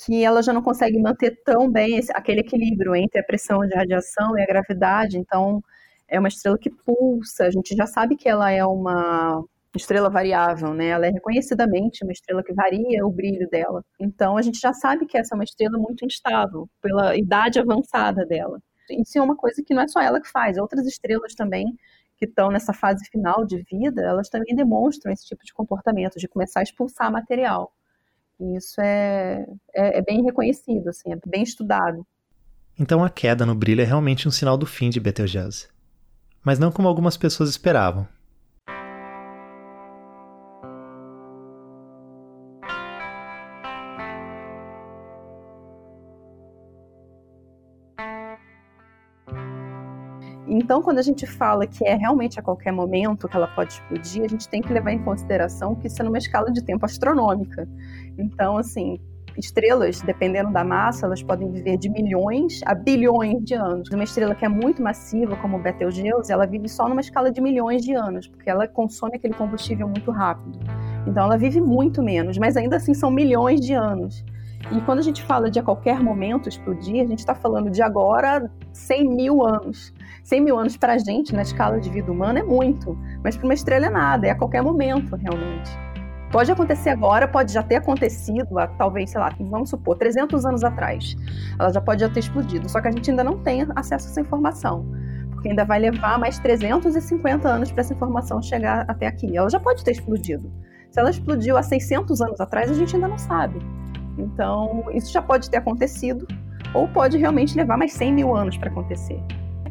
que 0.05 0.25
ela 0.25 0.43
já 0.43 0.53
não 0.53 0.63
consegue 0.63 0.99
manter 0.99 1.43
tão 1.45 1.71
bem 1.71 1.99
esse, 1.99 2.11
aquele 2.15 2.41
equilíbrio 2.41 2.97
entre 2.97 3.21
a 3.21 3.25
pressão 3.25 3.61
de 3.61 3.75
radiação 3.75 4.37
e 4.37 4.43
a 4.43 4.47
gravidade, 4.47 5.19
então 5.19 5.63
é 6.11 6.19
uma 6.19 6.29
estrela 6.29 6.59
que 6.59 6.69
pulsa, 6.69 7.45
a 7.45 7.51
gente 7.51 7.75
já 7.75 7.87
sabe 7.87 8.17
que 8.17 8.29
ela 8.29 8.51
é 8.51 8.65
uma 8.65 9.43
estrela 9.77 10.11
variável, 10.11 10.75
né? 10.75 10.89
Ela 10.89 11.07
é 11.07 11.11
reconhecidamente 11.11 12.03
uma 12.03 12.13
estrela 12.13 12.43
que 12.43 12.53
varia 12.53 13.07
o 13.07 13.11
brilho 13.11 13.49
dela. 13.49 13.85
Então 13.99 14.37
a 14.37 14.43
gente 14.43 14.59
já 14.59 14.73
sabe 14.73 15.07
que 15.07 15.17
essa 15.17 15.35
é 15.35 15.37
uma 15.37 15.45
estrela 15.45 15.79
muito 15.79 16.05
instável 16.05 16.69
pela 16.83 17.17
idade 17.17 17.61
avançada 17.61 18.27
dela. 18.27 18.61
Isso 18.91 19.17
é 19.17 19.23
uma 19.23 19.37
coisa 19.37 19.63
que 19.65 19.73
não 19.73 19.83
é 19.83 19.89
só 19.89 20.01
ela 20.01 20.21
que 20.21 20.29
faz, 20.29 20.59
outras 20.59 20.85
estrelas 20.85 21.35
também 21.35 21.67
que 22.17 22.27
estão 22.27 22.51
nessa 22.51 22.75
fase 22.75 23.09
final 23.11 23.47
de 23.47 23.63
vida, 23.63 24.03
elas 24.03 24.29
também 24.29 24.55
demonstram 24.55 25.11
esse 25.11 25.25
tipo 25.25 25.43
de 25.43 25.55
comportamento 25.55 26.19
de 26.19 26.29
começar 26.29 26.61
a 26.61 26.63
expulsar 26.63 27.11
material. 27.11 27.73
E 28.39 28.57
isso 28.57 28.79
é, 28.81 29.47
é, 29.73 29.99
é 29.99 30.03
bem 30.03 30.23
reconhecido, 30.23 30.89
assim, 30.89 31.13
é 31.13 31.19
bem 31.25 31.43
estudado. 31.43 32.07
Então 32.79 33.03
a 33.03 33.09
queda 33.09 33.47
no 33.47 33.55
brilho 33.55 33.81
é 33.81 33.85
realmente 33.85 34.29
um 34.29 34.31
sinal 34.31 34.59
do 34.59 34.67
fim 34.67 34.91
de 34.91 35.01
Betelgeuse 35.01 35.69
mas 36.45 36.59
não 36.59 36.71
como 36.71 36.89
algumas 36.89 37.17
pessoas 37.17 37.51
esperavam. 37.51 38.07
Então, 50.53 50.83
quando 50.83 50.99
a 50.99 51.03
gente 51.03 51.27
fala 51.27 51.65
que 51.65 51.85
é 51.85 51.95
realmente 51.95 52.41
a 52.41 52.43
qualquer 52.43 52.73
momento 52.73 53.29
que 53.29 53.37
ela 53.37 53.47
pode 53.47 53.75
explodir, 53.75 54.25
a 54.25 54.29
gente 54.29 54.49
tem 54.49 54.61
que 54.61 54.73
levar 54.73 54.91
em 54.91 54.99
consideração 54.99 55.77
que 55.77 55.87
isso 55.87 56.03
é 56.03 56.05
numa 56.05 56.19
escala 56.19 56.51
de 56.51 56.61
tempo 56.63 56.85
astronômica. 56.85 57.69
Então, 58.19 58.57
assim, 58.57 58.99
estrelas, 59.37 60.01
dependendo 60.03 60.53
da 60.53 60.65
massa, 60.65 61.07
elas 61.07 61.23
podem 61.23 61.51
viver 61.51 61.77
de 61.77 61.89
milhões 61.89 62.61
a 62.65 62.75
bilhões 62.75 63.43
de 63.45 63.55
anos. 63.55 63.89
Uma 63.91 64.05
estrela 64.05 64.35
que 64.35 64.45
é 64.45 64.49
muito 64.49 64.83
massiva, 64.83 65.37
como 65.37 65.59
Betelgeuse, 65.59 66.33
ela 66.33 66.47
vive 66.47 66.69
só 66.69 66.89
numa 66.89 67.01
escala 67.01 67.31
de 67.31 67.41
milhões 67.41 67.83
de 67.83 67.95
anos, 67.95 68.27
porque 68.27 68.49
ela 68.49 68.67
consome 68.67 69.17
aquele 69.17 69.35
combustível 69.35 69.89
muito 69.89 70.11
rápido. 70.11 70.59
Então 71.07 71.25
ela 71.25 71.37
vive 71.37 71.61
muito 71.61 72.03
menos, 72.03 72.39
mas 72.39 72.57
ainda 72.57 72.77
assim 72.77 72.95
são 72.95 73.11
milhões 73.11 73.61
de 73.61 73.75
anos. 73.75 74.25
E 74.73 74.81
quando 74.83 74.99
a 74.99 75.03
gente 75.03 75.23
fala 75.23 75.51
de 75.51 75.59
a 75.59 75.63
qualquer 75.63 76.01
momento 76.01 76.49
explodir, 76.49 77.03
a 77.03 77.07
gente 77.07 77.21
está 77.21 77.35
falando 77.35 77.71
de 77.71 77.83
agora 77.83 78.51
100 78.73 79.09
mil 79.09 79.45
anos. 79.45 79.93
100 80.23 80.41
mil 80.43 80.59
anos 80.59 80.77
para 80.77 80.93
a 80.93 80.99
gente, 80.99 81.35
na 81.35 81.43
escala 81.43 81.81
de 81.81 81.91
vida 81.91 82.13
humana, 82.13 82.41
é 82.41 82.43
muito, 82.43 82.97
mas 83.25 83.37
para 83.37 83.47
uma 83.47 83.55
estrela 83.55 83.87
é 83.87 83.91
nada, 83.91 84.27
é 84.27 84.31
a 84.31 84.35
qualquer 84.35 84.63
momento, 84.63 85.17
realmente. 85.17 85.90
Pode 86.31 86.53
acontecer 86.53 86.91
agora, 86.91 87.27
pode 87.27 87.53
já 87.53 87.63
ter 87.63 87.77
acontecido, 87.77 88.57
há, 88.57 88.69
talvez, 88.69 89.11
sei 89.11 89.21
lá, 89.21 89.35
vamos 89.41 89.69
supor, 89.69 89.97
300 89.99 90.47
anos 90.47 90.63
atrás. 90.63 91.17
Ela 91.59 91.73
já 91.73 91.81
pode 91.81 92.03
já 92.03 92.09
ter 92.09 92.21
explodido, 92.21 92.69
só 92.69 92.81
que 92.81 92.87
a 92.87 92.93
gente 92.93 93.11
ainda 93.11 93.25
não 93.25 93.39
tem 93.39 93.63
acesso 93.75 94.07
a 94.07 94.11
essa 94.11 94.21
informação. 94.21 94.87
Porque 95.33 95.49
ainda 95.49 95.65
vai 95.65 95.81
levar 95.81 96.19
mais 96.21 96.39
350 96.39 97.49
anos 97.49 97.73
para 97.73 97.81
essa 97.81 97.93
informação 97.93 98.41
chegar 98.41 98.85
até 98.87 99.09
aqui. 99.09 99.37
Ela 99.37 99.51
já 99.51 99.59
pode 99.59 99.83
ter 99.83 99.91
explodido. 99.91 100.53
Se 100.93 101.01
ela 101.01 101.11
explodiu 101.11 101.57
há 101.57 101.63
600 101.65 102.21
anos 102.21 102.41
atrás, 102.41 102.71
a 102.71 102.75
gente 102.75 102.95
ainda 102.95 103.09
não 103.09 103.19
sabe. 103.19 103.59
Então, 104.17 104.85
isso 104.93 105.13
já 105.13 105.23
pode 105.23 105.51
ter 105.51 105.57
acontecido, 105.57 106.29
ou 106.73 106.87
pode 106.87 107.19
realmente 107.19 107.57
levar 107.57 107.77
mais 107.77 107.93
100 107.93 108.13
mil 108.13 108.37
anos 108.37 108.57
para 108.57 108.71
acontecer. 108.71 109.21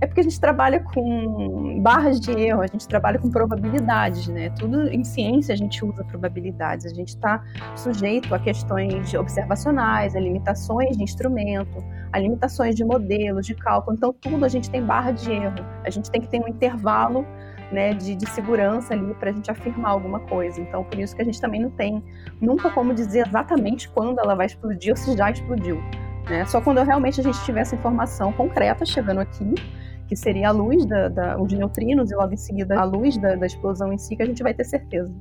É 0.01 0.07
porque 0.07 0.21
a 0.21 0.23
gente 0.23 0.39
trabalha 0.39 0.79
com 0.79 1.81
barras 1.81 2.19
de 2.19 2.31
erro, 2.31 2.61
a 2.61 2.67
gente 2.67 2.87
trabalha 2.87 3.19
com 3.19 3.29
probabilidades, 3.29 4.27
né? 4.27 4.49
Tudo 4.51 4.87
em 4.87 5.03
ciência 5.03 5.53
a 5.53 5.57
gente 5.57 5.83
usa 5.83 6.03
probabilidades, 6.05 6.85
a 6.85 6.89
gente 6.89 7.09
está 7.09 7.43
sujeito 7.75 8.33
a 8.33 8.39
questões 8.39 9.13
observacionais, 9.13 10.15
a 10.15 10.19
limitações 10.19 10.95
de 10.95 11.03
instrumento, 11.03 11.83
a 12.13 12.19
limitações 12.19 12.75
de 12.75 12.83
modelos, 12.85 13.45
de 13.45 13.55
cálculo. 13.55 13.97
Então, 13.97 14.13
tudo 14.13 14.45
a 14.45 14.47
gente 14.47 14.69
tem 14.69 14.81
barra 14.81 15.11
de 15.11 15.31
erro. 15.31 15.65
A 15.83 15.89
gente 15.89 16.09
tem 16.09 16.21
que 16.21 16.27
ter 16.27 16.39
um 16.39 16.47
intervalo 16.47 17.25
né, 17.71 17.93
de, 17.93 18.15
de, 18.15 18.29
segurança 18.29 18.93
ali 18.93 19.13
para 19.15 19.29
a 19.29 19.33
gente 19.33 19.51
afirmar 19.51 19.91
alguma 19.91 20.21
coisa. 20.21 20.61
Então, 20.61 20.83
por 20.83 20.97
isso 20.97 21.15
que 21.15 21.21
a 21.21 21.25
gente 21.25 21.39
também 21.39 21.61
não 21.61 21.69
tem 21.69 22.03
nunca 22.41 22.69
como 22.69 22.93
dizer 22.93 23.27
exatamente 23.27 23.89
quando 23.89 24.17
ela 24.19 24.33
vai 24.33 24.45
explodir 24.45 24.91
ou 24.91 24.97
se 24.97 25.15
já 25.15 25.29
explodiu. 25.29 25.81
Né? 26.29 26.45
Só 26.45 26.61
quando 26.61 26.81
realmente 26.83 27.19
a 27.19 27.23
gente 27.23 27.43
tiver 27.43 27.61
essa 27.61 27.75
informação 27.75 28.31
concreta 28.31 28.85
chegando 28.85 29.19
aqui 29.19 29.53
que 30.09 30.15
seria 30.15 30.49
a 30.49 30.51
luz 30.51 30.87
da, 30.87 31.07
da, 31.07 31.39
os 31.39 31.53
neutrinos 31.53 32.11
e 32.11 32.15
logo 32.15 32.33
em 32.33 32.37
seguida 32.37 32.79
a 32.79 32.83
luz 32.83 33.15
da, 33.15 33.35
da, 33.35 33.45
explosão 33.45 33.93
em 33.93 33.97
si, 33.99 34.15
que 34.15 34.23
a 34.23 34.25
gente 34.25 34.41
vai 34.41 34.55
ter 34.55 34.63
certeza. 34.63 35.13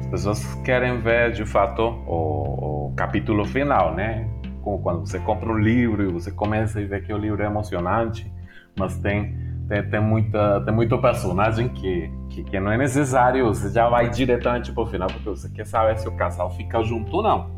As 0.00 0.06
pessoas 0.06 0.54
querem 0.56 1.00
ver 1.00 1.32
de 1.32 1.46
fato 1.46 1.80
o, 1.82 2.88
o 2.88 2.94
capítulo 2.94 3.46
final, 3.46 3.94
né? 3.94 4.28
Como 4.60 4.80
quando 4.80 5.00
você 5.00 5.18
compra 5.18 5.50
um 5.50 5.58
livro 5.58 6.02
e 6.02 6.12
você 6.12 6.30
começa 6.30 6.78
a 6.78 6.84
ver 6.84 7.02
que 7.04 7.12
o 7.12 7.16
livro 7.16 7.42
é 7.42 7.46
emocionante, 7.46 8.30
mas 8.78 8.98
tem 8.98 9.34
tem, 9.66 9.82
tem, 9.82 10.00
muita, 10.00 10.62
tem 10.62 10.74
muito 10.74 10.98
personagem 10.98 11.68
que, 11.68 12.10
que, 12.30 12.42
que, 12.42 12.58
não 12.58 12.72
é 12.72 12.78
necessário, 12.78 13.44
você 13.46 13.68
já 13.68 13.86
vai 13.86 14.08
diretamente 14.08 14.72
para 14.72 14.82
o 14.82 14.86
final, 14.86 15.08
porque 15.08 15.28
você 15.28 15.50
quer 15.50 15.66
saber 15.66 15.98
se 15.98 16.08
o 16.08 16.12
casal 16.12 16.50
fica 16.52 16.82
junto 16.82 17.16
ou 17.16 17.22
não. 17.22 17.50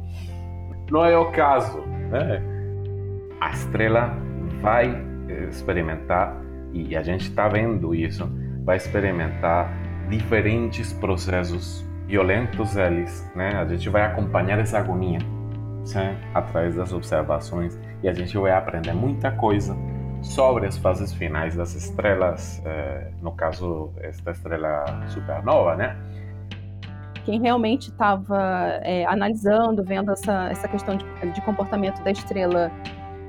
Não 0.91 1.05
é 1.05 1.17
o 1.17 1.31
caso, 1.31 1.79
né? 2.11 2.43
A 3.41 3.51
estrela 3.51 4.13
vai 4.61 4.93
experimentar 5.49 6.37
e 6.73 6.97
a 6.97 7.03
gente 7.03 7.23
está 7.23 7.49
vendo 7.49 7.95
isso, 7.95 8.31
vai 8.65 8.77
experimentar 8.77 9.73
diferentes 10.09 10.93
processos 10.93 11.85
violentos 12.07 12.77
eles, 12.77 13.31
né? 13.35 13.55
A 13.57 13.65
gente 13.67 13.89
vai 13.89 14.03
acompanhar 14.03 14.59
essa 14.59 14.79
agonia 14.79 15.21
sim, 15.85 16.17
através 16.35 16.75
das 16.75 16.93
observações 16.93 17.79
e 18.03 18.09
a 18.09 18.13
gente 18.13 18.37
vai 18.37 18.53
aprender 18.53 18.93
muita 18.93 19.31
coisa 19.33 19.77
sobre 20.23 20.67
as 20.67 20.77
fases 20.77 21.13
finais 21.13 21.57
das 21.57 21.75
estrelas, 21.75 22.61
eh, 22.65 23.11
no 23.23 23.33
caso 23.33 23.91
esta 24.01 24.33
estrela 24.33 24.85
supernova, 25.09 25.77
né? 25.77 25.97
Quem 27.25 27.41
realmente 27.41 27.91
estava 27.91 28.39
é, 28.83 29.05
analisando, 29.07 29.85
vendo 29.85 30.11
essa, 30.11 30.49
essa 30.51 30.67
questão 30.67 30.97
de, 30.97 31.05
de 31.33 31.41
comportamento 31.43 32.03
da 32.03 32.11
estrela 32.11 32.71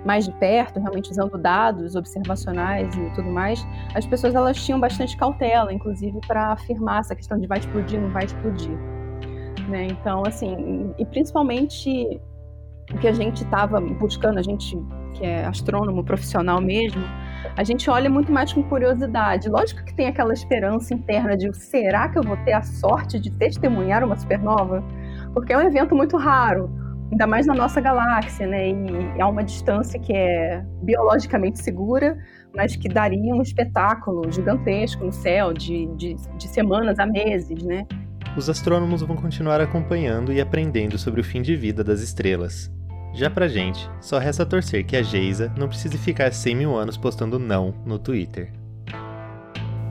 mais 0.06 0.26
de 0.26 0.32
perto, 0.34 0.80
realmente 0.80 1.12
usando 1.12 1.38
dados 1.38 1.96
observacionais 1.96 2.94
e 2.96 3.10
tudo 3.16 3.30
mais, 3.30 3.66
as 3.94 4.06
pessoas 4.06 4.34
elas 4.36 4.64
tinham 4.64 4.80
bastante 4.80 5.16
cautela, 5.16 5.72
inclusive 5.74 6.20
para 6.28 6.54
afirmar 6.54 7.02
essa 7.02 7.16
questão 7.16 7.40
de 7.40 7.48
vai 7.48 7.60
explodir, 7.60 8.00
não 8.00 8.10
vai 8.10 8.26
explodir. 8.26 8.78
Né? 9.70 9.88
Então, 9.88 10.24
assim, 10.26 10.94
e 10.98 11.06
principalmente 11.06 12.20
o 12.92 12.98
que 12.98 13.08
a 13.08 13.14
gente 13.14 13.44
estava 13.44 13.80
buscando, 13.80 14.38
a 14.38 14.42
gente 14.42 14.78
que 15.14 15.26
é 15.26 15.46
astrônomo 15.46 16.04
profissional 16.04 16.62
mesmo, 16.62 17.04
a 17.56 17.64
gente 17.64 17.90
olha 17.90 18.10
muito 18.10 18.32
mais 18.32 18.52
com 18.54 18.64
curiosidade. 18.64 19.50
Lógico 19.50 19.84
que 19.84 19.94
tem 19.94 20.08
aquela 20.08 20.34
esperança 20.34 20.94
interna 20.94 21.36
de 21.36 21.54
será 21.56 22.10
que 22.10 22.18
eu 22.18 22.24
vou 22.24 22.38
ter 22.38 22.54
a 22.54 22.62
sorte 22.62 23.20
de 23.20 23.30
testemunhar 23.32 24.04
uma 24.04 24.18
supernova? 24.18 24.84
Porque 25.34 25.54
é 25.54 25.58
um 25.58 25.62
evento 25.62 25.96
muito 25.96 26.18
raro, 26.18 26.70
ainda 27.12 27.28
mais 27.28 27.46
na 27.46 27.54
nossa 27.54 27.82
galáxia, 27.82 28.48
né? 28.48 28.70
E 28.70 29.22
há 29.22 29.28
uma 29.28 29.44
distância 29.44 30.00
que 30.00 30.14
é 30.14 30.64
biologicamente 30.82 31.62
segura, 31.62 32.18
mas 32.56 32.76
que 32.76 32.88
daria 32.88 33.36
um 33.36 33.42
espetáculo 33.42 34.32
gigantesco 34.32 35.04
no 35.04 35.12
céu 35.12 35.54
de, 35.54 35.88
de, 35.98 36.16
de 36.16 36.48
semanas 36.48 37.00
a 37.00 37.06
meses, 37.06 37.62
né? 37.64 37.86
Os 38.38 38.50
astrônomos 38.50 39.02
vão 39.02 39.18
continuar 39.18 39.60
acompanhando 39.60 40.32
e 40.32 40.40
aprendendo 40.40 40.98
sobre 40.98 41.20
o 41.20 41.24
fim 41.24 41.42
de 41.42 41.56
vida 41.56 41.84
das 41.84 42.02
estrelas. 42.02 42.72
Já 43.14 43.30
pra 43.30 43.50
gente, 43.50 43.90
só 44.00 44.18
resta 44.18 44.46
torcer 44.46 44.86
que 44.86 44.96
a 44.96 45.04
Geisa 45.04 45.52
não 45.58 45.68
precise 45.68 45.98
ficar 45.98 46.32
100 46.32 46.56
mil 46.56 46.78
anos 46.78 46.96
postando 46.96 47.38
não 47.38 47.74
no 47.86 48.00
Twitter. 48.00 48.54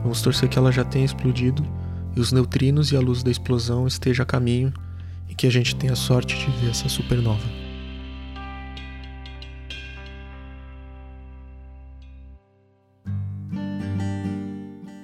Vamos 0.01 0.23
torcer 0.23 0.49
que 0.49 0.57
ela 0.57 0.71
já 0.71 0.83
tenha 0.83 1.05
explodido 1.05 1.63
e 2.15 2.19
os 2.19 2.31
neutrinos 2.31 2.91
e 2.91 2.97
a 2.97 2.99
luz 2.99 3.21
da 3.21 3.29
explosão 3.29 3.85
estejam 3.85 4.23
a 4.23 4.25
caminho 4.25 4.73
e 5.31 5.33
que 5.33 5.47
a 5.47 5.49
gente 5.49 5.75
tenha 5.77 5.95
sorte 5.95 6.37
de 6.37 6.51
ver 6.57 6.71
essa 6.71 6.89
supernova. 6.89 7.47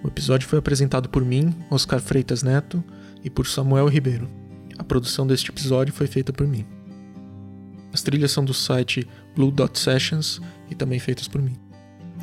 O 0.04 0.08
episódio 0.10 0.48
foi 0.48 0.60
apresentado 0.60 1.08
por 1.08 1.24
mim, 1.24 1.56
Oscar 1.72 2.02
Freitas 2.02 2.44
Neto, 2.44 2.84
e 3.24 3.30
por 3.30 3.48
Samuel 3.48 3.88
Ribeiro. 3.88 4.30
A 4.78 4.84
produção 4.84 5.26
deste 5.26 5.50
episódio 5.50 5.94
foi 5.94 6.08
feita 6.08 6.34
por 6.34 6.46
mim. 6.46 6.66
As 7.94 8.02
trilhas 8.02 8.32
são 8.32 8.44
do 8.44 8.54
site 8.54 9.08
Blue 9.36 9.50
Dot 9.50 9.80
Sessions 9.80 10.42
e 10.70 10.76
também 10.76 11.00
feitas 11.00 11.28
por 11.28 11.42
mim. 11.42 11.56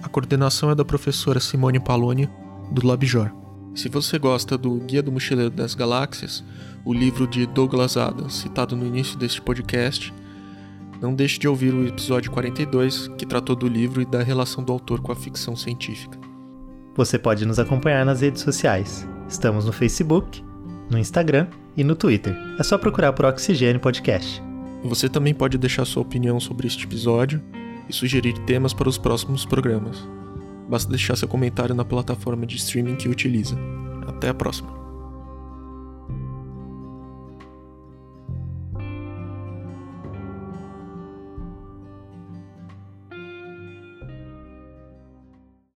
A 0.02 0.08
coordenação 0.08 0.70
é 0.70 0.74
da 0.74 0.84
professora 0.84 1.40
Simone 1.40 1.80
Paloni, 1.80 2.28
do 2.70 2.86
LabJOR. 2.86 3.32
Se 3.74 3.88
você 3.88 4.18
gosta 4.18 4.56
do 4.56 4.78
Guia 4.80 5.02
do 5.02 5.10
Mochileiro 5.10 5.50
das 5.50 5.74
Galáxias, 5.74 6.44
o 6.84 6.92
livro 6.92 7.26
de 7.26 7.46
Douglas 7.46 7.96
Adams, 7.96 8.34
citado 8.34 8.76
no 8.76 8.86
início 8.86 9.18
deste 9.18 9.40
podcast, 9.40 10.12
não 11.00 11.14
deixe 11.14 11.38
de 11.38 11.48
ouvir 11.48 11.72
o 11.74 11.86
episódio 11.86 12.30
42, 12.30 13.08
que 13.18 13.26
tratou 13.26 13.56
do 13.56 13.68
livro 13.68 14.00
e 14.00 14.04
da 14.04 14.22
relação 14.22 14.62
do 14.62 14.72
autor 14.72 15.00
com 15.00 15.12
a 15.12 15.16
ficção 15.16 15.56
científica. 15.56 16.18
Você 16.94 17.18
pode 17.18 17.44
nos 17.44 17.58
acompanhar 17.58 18.06
nas 18.06 18.20
redes 18.20 18.42
sociais. 18.42 19.06
Estamos 19.28 19.64
no 19.64 19.72
Facebook, 19.72 20.44
no 20.90 20.98
Instagram 20.98 21.48
e 21.76 21.82
no 21.82 21.96
Twitter. 21.96 22.36
É 22.58 22.62
só 22.62 22.78
procurar 22.78 23.12
por 23.12 23.24
Oxigênio 23.24 23.80
Podcast. 23.80 24.42
Você 24.84 25.08
também 25.08 25.34
pode 25.34 25.58
deixar 25.58 25.84
sua 25.84 26.02
opinião 26.02 26.38
sobre 26.38 26.66
este 26.66 26.84
episódio 26.84 27.42
e 27.88 27.92
sugerir 27.92 28.34
temas 28.40 28.72
para 28.72 28.88
os 28.88 28.98
próximos 28.98 29.44
programas. 29.44 30.06
Basta 30.68 30.88
deixar 30.88 31.16
seu 31.16 31.28
comentário 31.28 31.74
na 31.74 31.84
plataforma 31.84 32.46
de 32.46 32.56
streaming 32.56 32.96
que 32.96 33.08
utiliza. 33.08 33.56
Até 34.06 34.28
a 34.28 34.34
próxima! 34.34 34.83